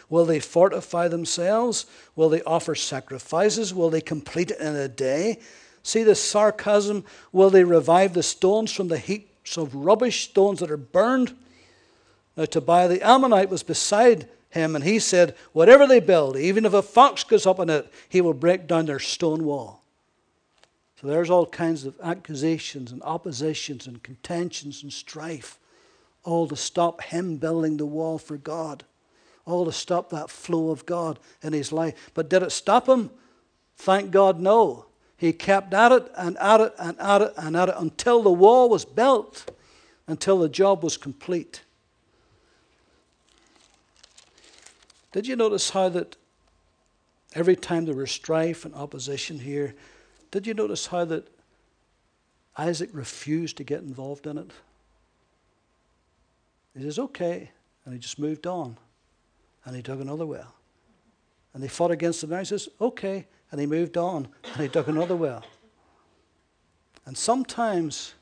Will 0.09 0.25
they 0.25 0.39
fortify 0.39 1.07
themselves? 1.07 1.85
Will 2.15 2.29
they 2.29 2.41
offer 2.43 2.75
sacrifices? 2.75 3.73
Will 3.73 3.89
they 3.89 4.01
complete 4.01 4.51
it 4.51 4.59
in 4.59 4.75
a 4.75 4.87
day? 4.87 5.39
See 5.83 6.03
the 6.03 6.15
sarcasm? 6.15 7.05
Will 7.31 7.49
they 7.49 7.63
revive 7.63 8.13
the 8.13 8.23
stones 8.23 8.71
from 8.71 8.87
the 8.87 8.97
heaps 8.97 9.57
of 9.57 9.75
rubbish, 9.75 10.29
stones 10.29 10.59
that 10.59 10.71
are 10.71 10.77
burned? 10.77 11.35
Now, 12.35 12.45
Tobiah 12.45 12.87
the 12.87 13.07
Ammonite 13.07 13.49
was 13.49 13.63
beside 13.63 14.27
him, 14.49 14.75
and 14.75 14.83
he 14.83 14.99
said, 14.99 15.35
Whatever 15.53 15.85
they 15.85 15.99
build, 15.99 16.37
even 16.37 16.65
if 16.65 16.73
a 16.73 16.81
fox 16.81 17.23
goes 17.23 17.45
up 17.45 17.59
in 17.59 17.69
it, 17.69 17.91
he 18.09 18.21
will 18.21 18.33
break 18.33 18.67
down 18.67 18.87
their 18.87 18.99
stone 18.99 19.45
wall. 19.45 19.83
So 20.99 21.07
there's 21.07 21.29
all 21.29 21.45
kinds 21.45 21.85
of 21.85 21.99
accusations 22.01 22.91
and 22.91 23.01
oppositions 23.03 23.85
and 23.85 24.01
contentions 24.01 24.81
and 24.81 24.91
strife, 24.91 25.59
all 26.23 26.47
to 26.47 26.55
stop 26.55 27.01
him 27.01 27.37
building 27.37 27.77
the 27.77 27.85
wall 27.85 28.17
for 28.17 28.37
God, 28.37 28.83
all 29.45 29.65
to 29.65 29.71
stop 29.71 30.09
that 30.09 30.29
flow 30.29 30.69
of 30.69 30.85
God 30.85 31.19
in 31.43 31.53
his 31.53 31.71
life. 31.71 32.11
But 32.13 32.29
did 32.29 32.43
it 32.43 32.51
stop 32.51 32.87
him? 32.87 33.11
Thank 33.77 34.11
God, 34.11 34.39
no. 34.39 34.85
He 35.17 35.33
kept 35.33 35.73
at 35.73 35.91
it 35.91 36.11
and 36.17 36.37
at 36.37 36.61
it 36.61 36.73
and 36.77 36.99
at 36.99 37.21
it 37.21 37.33
and 37.37 37.55
at 37.55 37.69
it 37.69 37.75
until 37.77 38.21
the 38.21 38.31
wall 38.31 38.69
was 38.69 38.85
built, 38.85 39.51
until 40.07 40.39
the 40.39 40.49
job 40.49 40.83
was 40.83 40.97
complete. 40.97 41.61
Did 45.11 45.27
you 45.27 45.35
notice 45.35 45.69
how 45.69 45.89
that 45.89 46.15
every 47.33 47.55
time 47.55 47.85
there 47.85 47.95
was 47.95 48.11
strife 48.11 48.65
and 48.65 48.75
opposition 48.75 49.39
here, 49.39 49.75
did 50.31 50.47
you 50.47 50.53
notice 50.53 50.87
how 50.87 51.05
that 51.05 51.27
Isaac 52.57 52.89
refused 52.93 53.57
to 53.57 53.63
get 53.63 53.81
involved 53.81 54.27
in 54.27 54.37
it? 54.37 54.51
He 56.75 56.83
says, 56.83 56.99
okay. 56.99 57.51
And 57.85 57.93
he 57.93 57.99
just 57.99 58.19
moved 58.19 58.47
on. 58.47 58.77
And 59.63 59.75
he 59.75 59.81
dug 59.81 60.01
another 60.01 60.25
well. 60.25 60.53
And 61.53 61.63
they 61.63 61.67
fought 61.67 61.91
against 61.91 62.23
him. 62.23 62.31
And 62.31 62.39
he 62.39 62.45
says, 62.45 62.67
okay. 62.81 63.27
And 63.51 63.59
he 63.61 63.65
moved 63.65 63.97
on. 63.97 64.27
And 64.53 64.61
he 64.61 64.67
dug 64.67 64.89
another 64.89 65.15
well. 65.15 65.43
And 67.05 67.17
sometimes 67.17 68.13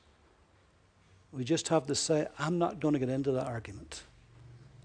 we 1.32 1.44
just 1.44 1.68
have 1.70 1.88
to 1.88 1.96
say, 1.96 2.28
I'm 2.38 2.60
not 2.60 2.80
going 2.80 2.94
to 2.94 3.00
get 3.00 3.10
into 3.10 3.32
that 3.32 3.48
argument. 3.48 4.04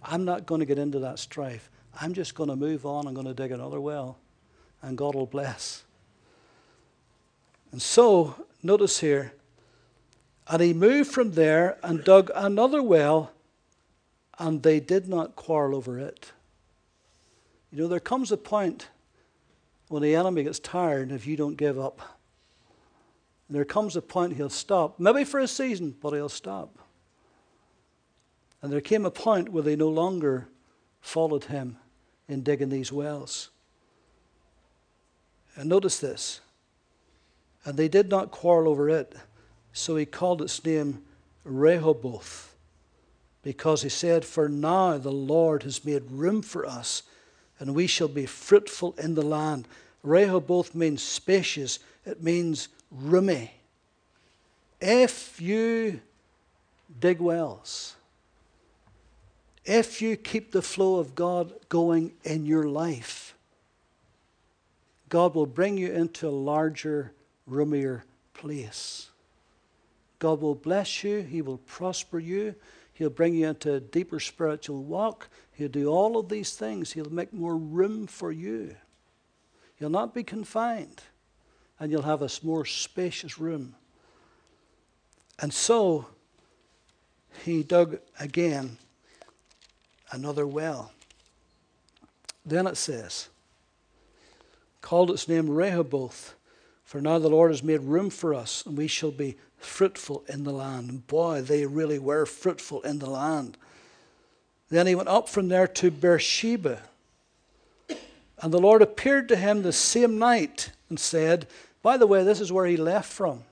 I'm 0.03 0.25
not 0.25 0.47
going 0.47 0.61
to 0.61 0.67
get 0.67 0.79
into 0.79 1.01
that 1.01 1.19
strife. 1.19 1.71
I'm 2.01 2.15
just 2.15 2.35
going 2.35 2.49
to 2.49 2.57
move 2.57 2.87
on. 2.87 3.07
I'm 3.07 3.15
going 3.15 3.27
to 3.27 3.35
dig 3.35 3.53
another 3.53 3.81
well. 3.81 4.19
And 4.81 4.97
God 4.97 5.15
will 5.15 5.27
bless. 5.27 5.85
And 7.73 7.83
so, 7.83 8.47
notice 8.63 9.01
here, 9.01 9.33
and 10.49 10.63
he 10.63 10.73
moved 10.73 11.11
from 11.11 11.33
there 11.33 11.79
and 11.83 12.03
dug 12.03 12.31
another 12.35 12.83
well, 12.83 13.33
and 14.39 14.63
they 14.63 14.81
did 14.81 15.09
not 15.09 15.37
quarrel 15.37 15.77
over 15.77 15.99
it. 15.99 16.33
You 17.71 17.83
know, 17.83 17.89
there 17.89 18.01
comes 18.01 18.33
a 18.33 18.37
point 18.37 18.89
when 19.89 20.03
the 20.03 20.15
enemy 20.15 20.45
gets 20.45 20.59
tired 20.59 21.13
if 21.13 21.27
you 21.27 21.37
don't 21.37 21.57
give 21.57 21.79
up. 21.79 22.01
There 23.51 23.65
comes 23.65 23.97
a 23.97 24.03
point 24.03 24.37
he'll 24.37 24.51
stop, 24.51 25.01
maybe 25.01 25.25
for 25.25 25.41
a 25.41 25.49
season, 25.49 25.97
but 26.03 26.13
he'll 26.13 26.29
stop. 26.29 26.79
And 28.61 28.73
there 28.73 28.81
came 28.81 29.07
a 29.07 29.11
point 29.11 29.51
where 29.51 29.63
they 29.63 29.77
no 29.77 29.89
longer 29.89 30.49
followed 31.01 31.45
him 31.45 31.79
in 32.29 32.43
digging 32.43 32.69
these 32.69 32.93
wells. 32.93 33.51
And 35.57 35.69
notice 35.69 35.99
this 35.99 36.41
and 37.69 37.77
they 37.77 37.87
did 37.87 38.09
not 38.09 38.31
quarrel 38.31 38.71
over 38.73 38.89
it. 38.89 39.15
So 39.75 39.97
he 39.97 40.07
called 40.07 40.41
its 40.41 40.65
name 40.65 41.03
Rehoboth, 41.45 42.57
because 43.43 43.83
he 43.83 43.91
said, 43.91 44.25
For 44.25 44.49
now 44.49 44.97
the 44.97 45.13
Lord 45.13 45.65
has 45.65 45.85
made 45.85 46.11
room 46.11 46.41
for 46.41 46.65
us, 46.65 47.03
and 47.59 47.75
we 47.75 47.87
shall 47.87 48.09
be 48.09 48.25
fruitful 48.25 48.95
in 48.97 49.17
the 49.17 49.23
land. 49.23 49.69
Rehoboth 50.03 50.75
means 50.75 51.03
spacious, 51.03 51.79
it 52.07 52.23
means 52.23 52.69
roomy. 52.91 53.53
If 54.81 55.39
you 55.39 56.01
dig 56.99 57.21
wells, 57.21 57.97
if 59.67 60.01
you 60.01 60.17
keep 60.17 60.53
the 60.53 60.63
flow 60.63 60.97
of 60.97 61.15
God 61.15 61.53
going 61.69 62.13
in 62.25 62.47
your 62.47 62.65
life, 62.65 63.35
God 65.11 65.35
will 65.35 65.45
bring 65.45 65.77
you 65.77 65.93
into 65.93 66.27
a 66.27 66.31
larger 66.31 67.13
roomier 67.49 68.05
place. 68.35 69.11
God 70.19 70.41
will 70.41 70.55
bless 70.55 71.03
you, 71.03 71.21
He 71.21 71.43
will 71.43 71.59
prosper 71.59 72.19
you, 72.19 72.55
He'll 72.93 73.11
bring 73.11 73.35
you 73.35 73.49
into 73.49 73.75
a 73.75 73.81
deeper 73.81 74.19
spiritual 74.19 74.83
walk. 74.83 75.29
He'll 75.53 75.69
do 75.69 75.89
all 75.89 76.19
of 76.19 76.29
these 76.29 76.57
things. 76.57 76.93
He'll 76.93 77.11
make 77.11 77.33
more 77.33 77.57
room 77.57 78.09
for 78.09 78.33
you. 78.33 78.75
You'll 79.79 79.91
not 79.91 80.15
be 80.15 80.25
confined, 80.25 81.03
and 81.79 81.93
you'll 81.93 82.03
have 82.03 82.23
a 82.23 82.31
more 82.43 82.65
spacious 82.65 83.39
room. 83.39 83.77
And 85.41 85.55
so 85.55 86.07
he 87.45 87.63
dug 87.63 88.01
again 88.19 88.79
another 90.11 90.47
well. 90.47 90.91
Then 92.45 92.67
it 92.67 92.77
says, 92.77 93.29
called 94.81 95.11
its 95.11 95.29
name 95.29 95.49
Rehoboth, 95.49 96.35
for 96.89 97.03
now 97.03 97.19
the 97.19 97.29
Lord 97.29 97.51
has 97.51 97.63
made 97.63 97.83
room 97.83 98.09
for 98.09 98.33
us, 98.33 98.65
and 98.65 98.75
we 98.75 98.87
shall 98.87 99.11
be 99.11 99.37
fruitful 99.59 100.25
in 100.27 100.45
the 100.45 100.55
land. 100.55 100.89
And 100.89 101.07
boy, 101.07 101.43
they 101.43 101.67
really 101.67 101.99
were 101.99 102.25
fruitful 102.25 102.81
in 102.81 102.99
the 102.99 103.11
land. 103.11 103.59
Then 104.71 104.87
he 104.87 104.95
went 104.95 105.11
up 105.11 105.29
from 105.29 105.49
there 105.49 105.67
to 105.67 105.91
Beersheba. 105.91 106.81
And 108.41 108.55
the 108.55 108.59
Lord 108.59 108.81
appeared 108.81 109.29
to 109.29 109.37
him 109.37 109.61
the 109.61 109.71
same 109.71 110.19
night 110.19 110.71
and 110.89 110.99
said, 110.99 111.47
By 111.83 111.99
the 111.99 112.07
way, 112.07 112.25
this 112.25 112.41
is 112.41 112.51
where 112.51 112.65
he 112.65 112.79
left 112.79 113.13
from. 113.13 113.43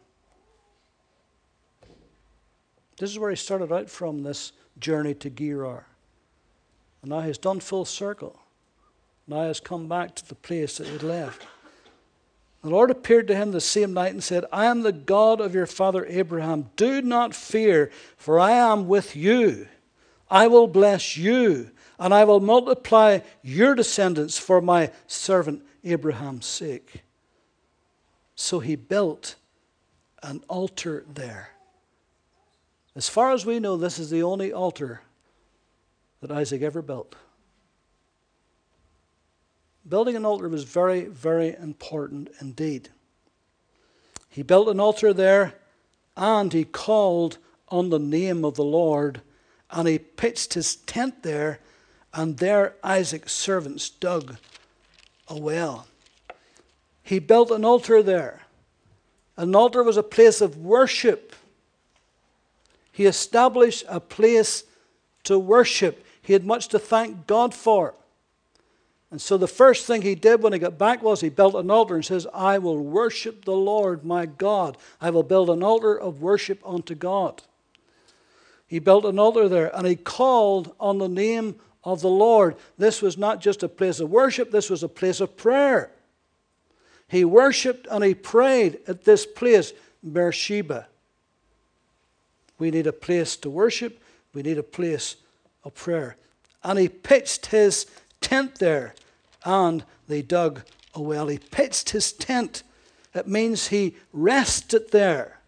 This 2.97 3.11
is 3.11 3.19
where 3.19 3.29
he 3.29 3.37
started 3.37 3.71
out 3.71 3.91
from 3.91 4.23
this 4.23 4.53
journey 4.79 5.13
to 5.13 5.29
Gerar. 5.29 5.85
And 7.03 7.11
now 7.11 7.21
he's 7.21 7.37
done 7.37 7.61
full 7.61 7.85
circle. 7.85 8.41
Now 9.29 9.47
he's 9.47 9.61
come 9.61 9.89
back 9.89 10.15
to 10.15 10.27
the 10.27 10.37
place 10.37 10.79
that 10.79 10.87
he 10.87 10.97
left. 11.01 11.47
The 12.67 12.73
Lord 12.73 12.91
appeared 12.91 13.29
to 13.29 13.37
him 13.37 13.53
the 13.53 13.61
same 13.61 13.95
night 13.95 14.11
and 14.11 14.25
said, 14.25 14.45
I 14.51 14.65
am 14.65 14.83
the 14.83 14.91
God 14.91 15.41
of 15.41 15.55
your 15.55 15.67
father 15.67 16.05
Abraham. 16.07 16.69
Do 16.75 17.01
not 17.01 17.33
fear, 17.33 17.93
for 18.17 18.41
I 18.41 18.51
am 18.51 18.89
with 18.89 19.15
you. 19.15 19.69
I 20.29 20.49
will 20.49 20.67
bless 20.67 21.17
you, 21.17 21.71
and 21.97 22.13
I 22.13 22.25
will 22.25 22.41
multiply 22.41 23.21
your 23.41 23.77
descendants 23.77 24.37
for 24.37 24.61
my 24.61 24.91
servant 25.07 25.63
Abraham's 25.85 26.47
sake. 26.47 27.05
So 28.35 28.59
he 28.59 28.75
built 28.75 29.37
an 30.25 30.43
altar 30.49 31.05
there. 31.09 31.51
As 32.97 33.09
far 33.09 33.31
as 33.31 33.47
we 33.47 33.61
know, 33.61 33.77
this 33.77 34.01
is 34.01 34.11
the 34.11 34.25
only 34.25 34.53
altar 34.53 35.03
that 36.21 36.33
Isaac 36.33 36.63
ever 36.63 36.83
built. 36.83 37.15
Building 39.89 40.17
an 40.17 40.25
altar 40.25 40.49
was 40.49 40.65
very, 40.65 41.05
very 41.05 41.55
important 41.55 42.31
indeed. 42.41 42.89
He 44.29 44.43
built 44.43 44.69
an 44.69 44.81
altar 44.81 45.13
there 45.13 45.55
and 46.17 46.53
he 46.53 46.65
called 46.65 47.39
on 47.69 47.91
the 47.91 47.99
name 47.99 48.45
of 48.45 48.55
the 48.55 48.65
Lord 48.65 49.21
and 49.71 49.89
he 49.89 49.99
pitched 49.99 50.55
his 50.55 50.77
tent 50.77 51.23
there, 51.23 51.59
and 52.15 52.39
there 52.39 52.75
Isaac's 52.83 53.33
servants 53.33 53.91
dug 53.91 54.37
a 55.29 55.39
well. 55.39 55.87
He 57.03 57.19
built 57.19 57.51
an 57.51 57.65
altar 57.65 58.03
there. 58.03 58.43
An 59.37 59.55
altar 59.55 59.83
was 59.83 59.97
a 59.97 60.03
place 60.03 60.41
of 60.41 60.57
worship. 60.57 61.35
He 62.93 63.07
established 63.07 63.85
a 63.89 64.01
place 64.01 64.65
to 65.25 65.39
worship. 65.39 66.05
He 66.23 66.33
had 66.33 66.47
much 66.47 66.69
to 66.69 66.79
thank 66.79 67.27
God 67.27 67.53
for. 67.53 67.95
And 69.17 69.21
so 69.23 69.39
the 69.39 69.49
first 69.49 69.87
thing 69.87 70.03
he 70.03 70.15
did 70.15 70.43
when 70.43 70.53
he 70.53 70.59
got 70.59 70.77
back 70.77 71.03
was 71.03 71.23
he 71.23 71.31
built 71.31 71.55
an 71.55 71.71
altar 71.71 71.95
and 71.95 72.05
says, 72.05 72.27
I 72.35 72.59
will 72.59 72.77
worship 72.77 73.47
the 73.47 73.55
Lord 73.55 74.05
my 74.05 74.27
God. 74.27 74.77
I 75.01 75.09
will 75.09 75.23
build 75.23 75.49
an 75.49 75.63
altar 75.63 75.99
of 75.99 76.21
worship 76.21 76.61
unto 76.67 76.95
God. 76.95 77.43
He 78.67 78.79
built 78.79 79.07
an 79.07 79.19
altar 79.19 79.49
there 79.49 79.75
and 79.75 79.87
he 79.87 79.97
called 79.97 80.75
on 80.79 80.99
the 80.99 81.09
name 81.09 81.55
of 81.83 82.03
the 82.03 82.11
Lord. 82.11 82.57
This 82.77 83.01
was 83.01 83.17
not 83.17 83.41
just 83.41 83.63
a 83.63 83.71
place 83.71 84.01
of 84.01 84.11
worship, 84.11 84.51
this 84.51 84.69
was 84.69 84.83
a 84.83 84.87
place 84.87 85.23
of 85.23 85.35
prayer. 85.35 85.91
He 87.09 87.25
worshiped 87.25 87.87
and 87.91 88.05
he 88.05 88.15
prayed 88.15 88.81
at 88.87 89.07
this 89.07 89.25
place, 89.25 89.73
Beersheba. 90.05 90.89
We 92.59 92.71
need 92.71 92.87
a 92.87 92.93
place 92.93 93.35
to 93.37 93.49
worship, 93.49 93.99
we 94.35 94.43
need 94.43 94.59
a 94.59 94.63
place 94.63 95.17
of 95.65 95.73
prayer. 95.73 96.17
And 96.63 96.79
he 96.79 96.91
pitched 96.91 97.47
his 97.47 97.87
tent 98.21 98.57
there 98.57 98.95
and 99.47 99.85
they 100.09 100.21
dug 100.21 100.63
a 100.93 101.01
well. 101.01 101.29
He 101.29 101.39
pitched 101.39 101.91
his 101.91 102.13
tent. 102.13 102.63
It 103.15 103.29
means 103.29 103.69
he 103.69 103.97
rested 104.13 104.91
there. 104.91 105.39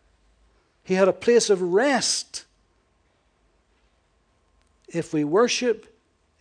He 0.84 0.94
had 0.94 1.08
a 1.08 1.12
place 1.12 1.50
of 1.50 1.60
rest. 1.60 2.46
If 4.88 5.12
we 5.12 5.24
worship, 5.24 5.94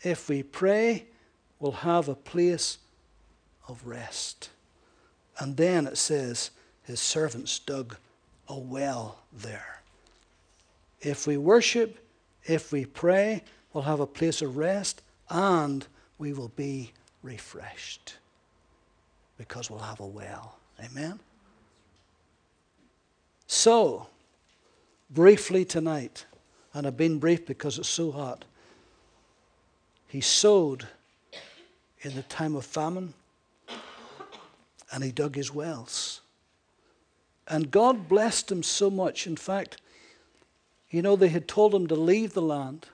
if 0.03 0.29
we 0.29 0.43
pray, 0.43 1.05
we'll 1.59 1.71
have 1.73 2.07
a 2.07 2.15
place 2.15 2.77
of 3.67 3.85
rest. 3.85 4.49
And 5.39 5.57
then 5.57 5.87
it 5.87 5.97
says, 5.97 6.51
his 6.83 7.01
servants 7.01 7.59
dug 7.59 7.97
a 8.47 8.57
well 8.57 9.19
there. 9.33 9.81
If 11.01 11.27
we 11.27 11.37
worship, 11.37 11.97
if 12.45 12.71
we 12.71 12.85
pray, 12.85 13.43
we'll 13.73 13.83
have 13.83 13.99
a 13.99 14.07
place 14.07 14.41
of 14.41 14.57
rest 14.57 15.01
and 15.29 15.85
we 16.17 16.31
will 16.31 16.51
be 16.55 16.93
refreshed 17.27 18.15
because 19.37 19.69
we'll 19.69 19.79
have 19.79 19.99
a 19.99 20.07
well. 20.07 20.55
Amen? 20.83 21.19
So, 23.47 24.07
briefly 25.09 25.65
tonight, 25.65 26.25
and 26.73 26.87
I've 26.87 26.95
been 26.95 27.19
brief 27.19 27.45
because 27.45 27.77
it's 27.77 27.89
so 27.89 28.11
hot. 28.11 28.45
He 30.07 30.21
sowed 30.21 30.87
in 32.01 32.15
the 32.15 32.23
time 32.23 32.55
of 32.55 32.65
famine 32.65 33.13
and 34.91 35.03
he 35.03 35.11
dug 35.11 35.35
his 35.35 35.53
wells. 35.53 36.21
And 37.49 37.71
God 37.71 38.07
blessed 38.07 38.51
him 38.51 38.63
so 38.63 38.89
much. 38.89 39.27
In 39.27 39.35
fact, 39.35 39.81
you 40.89 41.01
know, 41.01 41.17
they 41.17 41.27
had 41.27 41.47
told 41.47 41.75
him 41.75 41.87
to 41.87 41.95
leave 41.95 42.33
the 42.33 42.41
land 42.41 42.87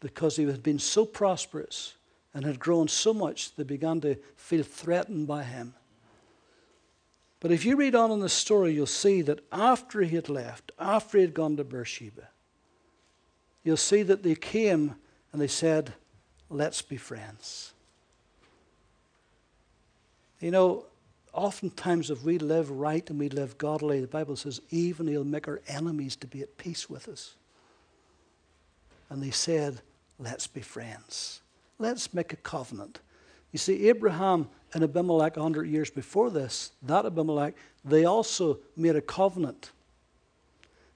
because 0.00 0.36
he 0.36 0.44
had 0.44 0.62
been 0.62 0.78
so 0.78 1.06
prosperous 1.06 1.94
and 2.34 2.44
had 2.44 2.58
grown 2.58 2.88
so 2.88 3.14
much 3.14 3.54
they 3.56 3.64
began 3.64 4.00
to 4.02 4.16
feel 4.36 4.62
threatened 4.62 5.26
by 5.26 5.42
him. 5.42 5.74
But 7.40 7.52
if 7.52 7.64
you 7.64 7.76
read 7.76 7.94
on 7.94 8.10
in 8.10 8.20
the 8.20 8.28
story, 8.28 8.72
you'll 8.72 8.86
see 8.86 9.22
that 9.22 9.40
after 9.52 10.02
he 10.02 10.16
had 10.16 10.28
left, 10.28 10.72
after 10.78 11.18
he 11.18 11.22
had 11.22 11.34
gone 11.34 11.56
to 11.56 11.64
Beersheba, 11.64 12.28
you'll 13.62 13.76
see 13.76 14.02
that 14.02 14.22
they 14.22 14.34
came 14.34 14.96
and 15.32 15.40
they 15.40 15.48
said, 15.48 15.92
Let's 16.50 16.80
be 16.80 16.96
friends. 16.96 17.74
You 20.40 20.50
know, 20.50 20.86
oftentimes 21.32 22.10
if 22.10 22.24
we 22.24 22.38
live 22.38 22.70
right 22.70 23.08
and 23.10 23.18
we 23.18 23.28
live 23.28 23.58
godly, 23.58 24.00
the 24.00 24.06
Bible 24.06 24.36
says, 24.36 24.60
even 24.70 25.06
he'll 25.06 25.24
make 25.24 25.46
our 25.46 25.60
enemies 25.68 26.16
to 26.16 26.26
be 26.26 26.42
at 26.42 26.56
peace 26.56 26.88
with 26.88 27.08
us. 27.08 27.34
And 29.10 29.22
they 29.22 29.30
said, 29.30 29.82
Let's 30.18 30.46
be 30.46 30.62
friends. 30.62 31.42
Let's 31.78 32.12
make 32.12 32.32
a 32.32 32.36
covenant. 32.36 33.00
You 33.52 33.58
see, 33.58 33.88
Abraham 33.88 34.48
and 34.74 34.84
Abimelech, 34.84 35.36
100 35.36 35.68
years 35.68 35.90
before 35.90 36.30
this, 36.30 36.72
that 36.82 37.06
Abimelech, 37.06 37.54
they 37.84 38.04
also 38.04 38.58
made 38.76 38.96
a 38.96 39.00
covenant. 39.00 39.70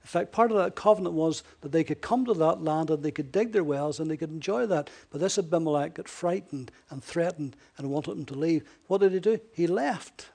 In 0.03 0.07
fact, 0.07 0.33
part 0.33 0.51
of 0.51 0.57
that 0.57 0.75
covenant 0.75 1.15
was 1.15 1.43
that 1.61 1.71
they 1.71 1.83
could 1.83 2.01
come 2.01 2.25
to 2.25 2.33
that 2.33 2.61
land 2.61 2.89
and 2.89 3.01
they 3.01 3.11
could 3.11 3.31
dig 3.31 3.53
their 3.53 3.63
wells 3.63 3.99
and 3.99 4.11
they 4.11 4.17
could 4.17 4.31
enjoy 4.31 4.65
that. 4.65 4.89
But 5.09 5.21
this 5.21 5.37
Abimelech 5.37 5.95
got 5.95 6.09
frightened 6.09 6.71
and 6.89 7.01
threatened 7.01 7.55
and 7.77 7.89
wanted 7.89 8.11
them 8.11 8.25
to 8.25 8.35
leave. 8.35 8.63
What 8.87 8.99
did 8.99 9.13
he 9.13 9.19
do? 9.21 9.39
He 9.53 9.65
left. 9.65 10.29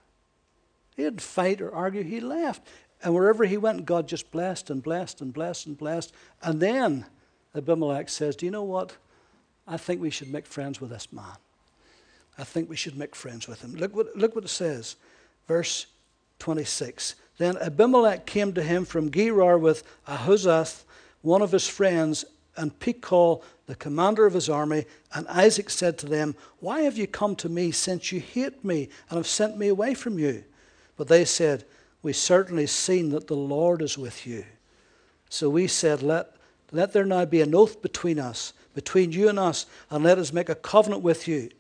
He 0.97 1.03
didn't 1.03 1.21
fight 1.21 1.61
or 1.61 1.73
argue, 1.73 2.03
he 2.03 2.19
left. 2.19 2.67
And 3.03 3.15
wherever 3.15 3.45
he 3.45 3.59
went, 3.59 3.85
God 3.85 4.09
just 4.09 4.31
blessed 4.31 4.71
and 4.71 4.83
blessed 4.83 5.21
and 5.21 5.33
blessed 5.33 5.67
and 5.67 5.79
blessed. 5.79 6.13
And 6.43 6.61
then 6.61 7.05
Abimelech 7.55 8.09
says, 8.09 8.37
Do 8.37 8.47
you 8.47 8.53
know 8.53 8.65
what? 8.65 8.97
I 9.69 9.77
think 9.77 10.01
we 10.01 10.11
should 10.11 10.33
make 10.33 10.47
friends 10.47 10.81
with 10.81 10.91
this 10.91 11.13
man. 11.13 11.37
I 12.39 12.45
think 12.45 12.71
we 12.71 12.77
should 12.77 12.97
make 12.97 13.15
friends 13.15 13.47
with 13.47 13.61
him. 13.61 13.75
Look 13.75 13.95
what, 13.95 14.17
look 14.17 14.35
what 14.35 14.45
it 14.45 14.49
says. 14.49 14.97
Verse 15.47 15.87
26. 16.39 17.17
Then 17.37 17.57
Abimelech 17.59 18.27
came 18.27 18.53
to 18.55 18.63
him 18.63 18.85
from 18.85 19.11
Gerar 19.11 19.59
with 19.59 19.83
Ahuzath, 20.07 20.85
one 21.23 21.43
of 21.43 21.53
his 21.53 21.69
friends, 21.69 22.25
and 22.57 22.77
Phicol, 22.81 23.43
the 23.67 23.77
commander 23.77 24.27
of 24.27 24.35
his 24.35 24.49
army. 24.49 24.87
And 25.15 25.27
Isaac 25.29 25.71
said 25.71 25.99
to 25.99 26.07
them, 26.07 26.35
Why 26.61 26.83
have 26.83 26.97
you 26.97 27.07
come 27.07 27.37
to 27.37 27.49
me 27.49 27.71
since 27.71 28.11
you 28.13 28.21
hate 28.21 28.65
me 28.65 28.89
and 29.11 29.17
have 29.17 29.27
sent 29.27 29.57
me 29.57 29.69
away 29.69 29.95
from 29.95 30.19
you? 30.19 30.45
But 30.97 31.09
they 31.09 31.25
said, 31.25 31.65
We 32.03 32.13
certainly 32.13 32.67
seen 32.67 33.11
that 33.11 33.27
the 33.27 33.37
Lord 33.37 33.83
is 33.83 33.99
with 33.99 34.27
you. 34.27 34.45
So 35.29 35.49
we 35.51 35.67
said, 35.67 36.03
Let, 36.03 36.35
let 36.73 36.93
there 36.93 37.05
now 37.05 37.25
be 37.25 37.43
an 37.43 37.55
oath 37.55 37.83
between 37.83 38.19
us, 38.19 38.53
between 38.79 39.11
you 39.11 39.29
and 39.29 39.41
us, 39.41 39.67
and 39.91 40.05
let 40.05 40.19
us 40.19 40.33
make 40.33 40.49
a 40.49 40.55
covenant 40.55 41.03
with 41.03 41.27
you 41.27 41.51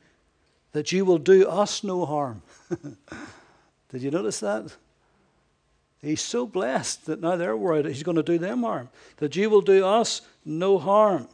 that 0.70 0.92
you 0.92 1.04
will 1.04 1.18
do 1.18 1.48
us 1.48 1.82
no 1.82 2.06
harm. 2.06 2.42
Did 3.90 4.02
you 4.02 4.12
notice 4.12 4.38
that? 4.38 4.76
He's 6.00 6.20
so 6.20 6.46
blessed 6.46 7.06
that 7.06 7.20
now 7.20 7.34
they're 7.34 7.56
worried 7.56 7.86
that 7.86 7.92
he's 7.92 8.04
going 8.04 8.18
to 8.18 8.22
do 8.22 8.38
them 8.38 8.62
harm, 8.62 8.88
that 9.16 9.34
you 9.34 9.50
will 9.50 9.62
do 9.62 9.84
us 9.84 10.20
no 10.44 10.78
harm, 10.78 11.26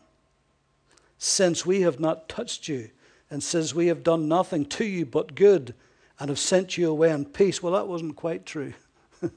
since 1.19 1.67
we 1.67 1.83
have 1.83 2.01
not 2.01 2.31
touched 2.31 2.67
you, 2.67 2.89
and 3.31 3.43
since 3.43 3.75
we 3.75 3.89
have 3.89 4.03
done 4.03 4.27
nothing 4.27 4.65
to 4.65 4.87
you 4.87 5.05
but 5.05 5.35
good. 5.35 5.75
and 6.19 6.31
have 6.31 6.39
sent 6.39 6.79
you 6.79 6.91
away 6.91 7.11
in 7.11 7.27
peace. 7.27 7.63
Well, 7.63 7.75
that 7.75 7.89
wasn't 7.89 8.17
quite 8.17 8.47
true. 8.47 8.73
it 9.23 9.33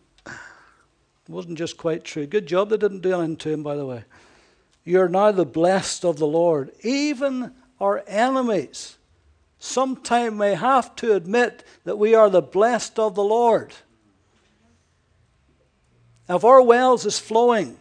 wasn't 1.27 1.57
just 1.57 1.75
quite 1.75 2.05
true. 2.05 2.25
Good 2.25 2.47
job 2.47 2.69
they 2.69 2.77
didn't 2.77 3.01
do 3.01 3.15
anything 3.15 3.35
to 3.35 3.49
him, 3.49 3.63
by 3.63 3.75
the 3.75 3.85
way. 3.85 4.05
You're 4.87 5.09
now 5.09 5.33
the 5.33 5.45
blessed 5.45 6.05
of 6.05 6.17
the 6.17 6.25
Lord. 6.25 6.71
Even 6.81 7.51
our 7.77 8.05
enemies 8.07 8.97
sometime 9.59 10.37
may 10.37 10.55
have 10.55 10.95
to 10.95 11.11
admit 11.11 11.65
that 11.83 11.97
we 11.97 12.15
are 12.15 12.29
the 12.29 12.41
blessed 12.41 12.97
of 12.97 13.13
the 13.13 13.23
Lord. 13.23 13.73
If 16.29 16.45
our 16.45 16.61
wells 16.61 17.05
is 17.05 17.19
flowing, 17.19 17.77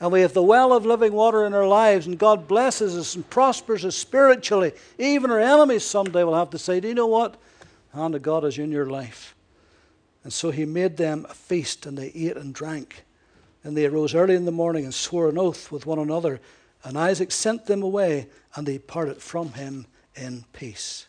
and 0.00 0.10
we 0.10 0.22
have 0.22 0.34
the 0.34 0.42
well 0.42 0.72
of 0.72 0.84
living 0.84 1.12
water 1.12 1.46
in 1.46 1.54
our 1.54 1.66
lives, 1.66 2.08
and 2.08 2.18
God 2.18 2.48
blesses 2.48 2.96
us 2.96 3.14
and 3.14 3.30
prospers 3.30 3.84
us 3.84 3.94
spiritually, 3.94 4.72
even 4.98 5.30
our 5.30 5.38
enemies 5.38 5.84
someday 5.84 6.24
will 6.24 6.34
have 6.34 6.50
to 6.50 6.58
say, 6.58 6.80
Do 6.80 6.88
you 6.88 6.94
know 6.94 7.06
what? 7.06 7.36
The 7.92 8.00
hand 8.00 8.16
of 8.16 8.22
God 8.22 8.44
is 8.44 8.58
in 8.58 8.72
your 8.72 8.90
life. 8.90 9.36
And 10.24 10.32
so 10.32 10.50
he 10.50 10.64
made 10.64 10.96
them 10.96 11.24
a 11.30 11.34
feast, 11.34 11.86
and 11.86 11.96
they 11.96 12.08
ate 12.08 12.36
and 12.36 12.52
drank. 12.52 13.04
And 13.64 13.76
they 13.76 13.86
arose 13.86 14.14
early 14.14 14.34
in 14.34 14.44
the 14.44 14.52
morning 14.52 14.84
and 14.84 14.94
swore 14.94 15.28
an 15.28 15.38
oath 15.38 15.70
with 15.70 15.86
one 15.86 15.98
another. 15.98 16.40
And 16.84 16.98
Isaac 16.98 17.30
sent 17.30 17.66
them 17.66 17.82
away, 17.82 18.28
and 18.54 18.66
they 18.66 18.78
parted 18.78 19.22
from 19.22 19.52
him 19.52 19.86
in 20.16 20.44
peace. 20.52 21.06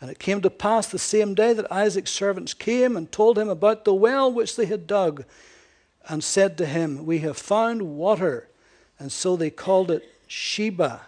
And 0.00 0.10
it 0.10 0.18
came 0.18 0.40
to 0.42 0.50
pass 0.50 0.86
the 0.86 0.98
same 0.98 1.34
day 1.34 1.52
that 1.52 1.70
Isaac's 1.70 2.10
servants 2.10 2.54
came 2.54 2.96
and 2.96 3.10
told 3.10 3.38
him 3.38 3.48
about 3.48 3.84
the 3.84 3.94
well 3.94 4.32
which 4.32 4.56
they 4.56 4.66
had 4.66 4.86
dug 4.86 5.24
and 6.08 6.24
said 6.24 6.56
to 6.58 6.66
him, 6.66 7.04
We 7.04 7.18
have 7.18 7.36
found 7.36 7.82
water. 7.82 8.48
And 8.98 9.12
so 9.12 9.36
they 9.36 9.50
called 9.50 9.90
it 9.90 10.04
Sheba, 10.26 11.02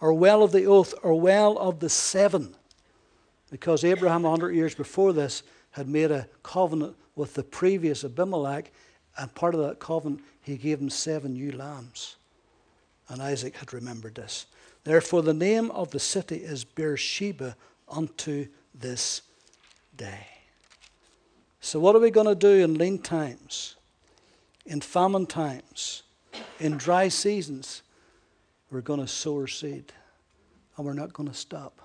or 0.00 0.12
well 0.12 0.42
of 0.42 0.52
the 0.52 0.64
oath, 0.66 0.94
or 1.02 1.18
well 1.20 1.58
of 1.58 1.80
the 1.80 1.88
seven. 1.88 2.54
Because 3.50 3.84
Abraham, 3.84 4.24
a 4.24 4.30
100 4.30 4.52
years 4.52 4.74
before 4.74 5.12
this, 5.12 5.42
had 5.72 5.88
made 5.88 6.10
a 6.10 6.28
covenant 6.42 6.96
with 7.14 7.34
the 7.34 7.42
previous 7.42 8.04
Abimelech, 8.04 8.72
and 9.18 9.34
part 9.34 9.54
of 9.54 9.60
that 9.62 9.78
covenant, 9.78 10.22
he 10.42 10.56
gave 10.56 10.80
him 10.80 10.90
seven 10.90 11.34
new 11.34 11.52
lambs. 11.52 12.16
And 13.08 13.22
Isaac 13.22 13.56
had 13.56 13.72
remembered 13.72 14.16
this. 14.16 14.46
Therefore, 14.84 15.22
the 15.22 15.34
name 15.34 15.70
of 15.70 15.90
the 15.90 16.00
city 16.00 16.36
is 16.36 16.64
Beersheba 16.64 17.56
unto 17.88 18.48
this 18.74 19.22
day. 19.96 20.26
So, 21.60 21.80
what 21.80 21.96
are 21.96 22.00
we 22.00 22.10
going 22.10 22.26
to 22.26 22.34
do 22.34 22.62
in 22.62 22.74
lean 22.74 22.98
times? 22.98 23.76
in 24.66 24.80
famine 24.80 25.26
times, 25.26 26.02
in 26.58 26.76
dry 26.76 27.08
seasons, 27.08 27.82
we're 28.70 28.80
going 28.80 29.00
to 29.00 29.06
sow 29.06 29.36
our 29.36 29.46
seed 29.46 29.92
and 30.76 30.84
we're 30.84 30.92
not 30.92 31.12
going 31.12 31.28
to 31.28 31.34
stop. 31.34 31.80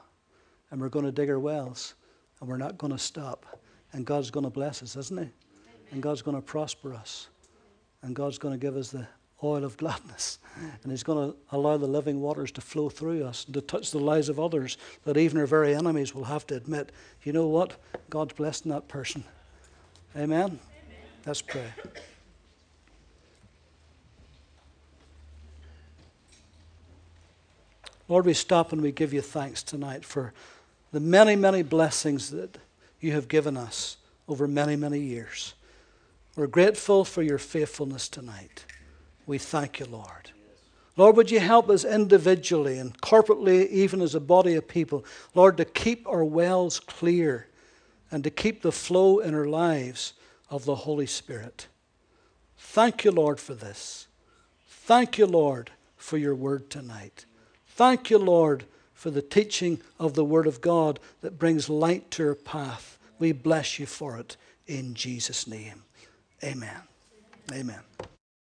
And 0.70 0.82
we're 0.82 0.90
going 0.90 1.06
to 1.06 1.12
dig 1.12 1.30
our 1.30 1.40
wells 1.40 1.94
and 2.40 2.50
we're 2.50 2.58
not 2.58 2.78
going 2.78 2.92
to 2.92 3.00
stop. 3.00 3.46
And 3.94 4.06
God's 4.06 4.32
going 4.32 4.46
to 4.46 4.50
bless 4.50 4.82
us, 4.82 4.96
isn't 4.96 5.20
He? 5.20 5.30
And 5.92 6.02
God's 6.02 6.22
going 6.22 6.36
to 6.36 6.42
prosper 6.42 6.94
us. 6.94 7.28
And 8.02 8.16
God's 8.16 8.38
going 8.38 8.54
to 8.54 8.58
give 8.58 8.76
us 8.76 8.92
the 8.92 9.08
oil 9.44 9.64
of 9.64 9.78
gladness. 9.78 10.40
And 10.84 10.92
He's 10.92 11.04
going 11.04 11.32
to 11.32 11.38
allow 11.52 11.78
the 11.78 11.88
living 11.88 12.22
waters 12.22 12.52
to 12.54 12.62
flow 12.62 12.90
through 12.90 13.26
us 13.26 13.46
and 13.46 13.54
to 13.54 13.62
touch 13.62 13.92
the 13.92 14.00
lives 14.00 14.30
of 14.30 14.40
others 14.40 14.78
that 15.04 15.18
even 15.18 15.40
our 15.40 15.46
very 15.46 15.76
enemies 15.76 16.14
will 16.14 16.26
have 16.26 16.46
to 16.48 16.56
admit, 16.56 16.92
you 17.24 17.34
know 17.34 17.48
what? 17.48 17.78
God's 18.10 18.34
blessing 18.34 18.72
that 18.72 18.88
person. 18.88 19.24
Amen? 20.16 20.44
Amen. 20.44 20.60
Let's 21.26 21.42
pray. 21.42 21.66
Lord, 28.08 28.26
we 28.26 28.34
stop 28.34 28.74
and 28.74 28.82
we 28.82 28.92
give 28.92 29.14
you 29.14 29.22
thanks 29.22 29.64
tonight 29.64 30.04
for 30.04 30.34
the 30.92 31.00
many, 31.00 31.38
many 31.38 31.64
blessings 31.64 32.30
that 32.32 32.58
you 33.00 33.14
have 33.14 33.30
given 33.30 33.56
us 33.56 33.96
over 34.28 34.48
many, 34.48 34.76
many 34.76 35.00
years. 35.00 35.54
We're 36.36 36.48
grateful 36.48 37.04
for 37.04 37.22
your 37.22 37.38
faithfulness 37.38 38.08
tonight. 38.08 38.66
We 39.26 39.38
thank 39.38 39.80
you, 39.80 39.86
Lord. 39.86 40.32
Lord, 40.98 41.16
would 41.18 41.32
you 41.32 41.40
help 41.40 41.70
us 41.70 41.86
individually 41.86 42.78
and 42.78 43.00
corporately, 43.02 43.68
even 43.70 44.02
as 44.02 44.16
a 44.16 44.20
body 44.20 44.56
of 44.56 44.68
people, 44.68 45.06
Lord, 45.34 45.58
to 45.58 45.66
keep 45.66 46.08
our 46.08 46.24
wells 46.24 46.80
clear 46.80 47.48
and 48.12 48.24
to 48.24 48.30
keep 48.30 48.62
the 48.62 48.72
flow 48.72 49.20
in 49.20 49.34
our 49.34 49.46
lives 49.46 50.14
of 50.50 50.66
the 50.66 50.76
Holy 50.76 51.06
Spirit. 51.06 51.68
Thank 52.58 53.06
you, 53.06 53.12
Lord, 53.12 53.40
for 53.40 53.54
this. 53.54 54.08
Thank 54.68 55.18
you, 55.18 55.26
Lord, 55.26 55.72
for 55.96 56.18
your 56.18 56.36
word 56.36 56.70
tonight. 56.70 57.26
Thank 57.68 58.10
you, 58.10 58.18
Lord, 58.18 58.66
for 58.94 59.10
the 59.10 59.22
teaching 59.22 59.82
of 59.98 60.14
the 60.14 60.26
Word 60.26 60.46
of 60.46 60.62
God 60.62 61.00
that 61.22 61.40
brings 61.40 61.70
light 61.70 62.12
to 62.12 62.28
our 62.28 62.36
path. 62.36 63.00
We 63.18 63.32
bless 63.32 63.80
you 63.80 63.86
for 63.86 64.18
it 64.18 64.36
in 64.68 64.94
Jesus' 64.94 65.48
name. 65.48 65.84
Amen. 66.44 66.82
Amen. 67.52 68.11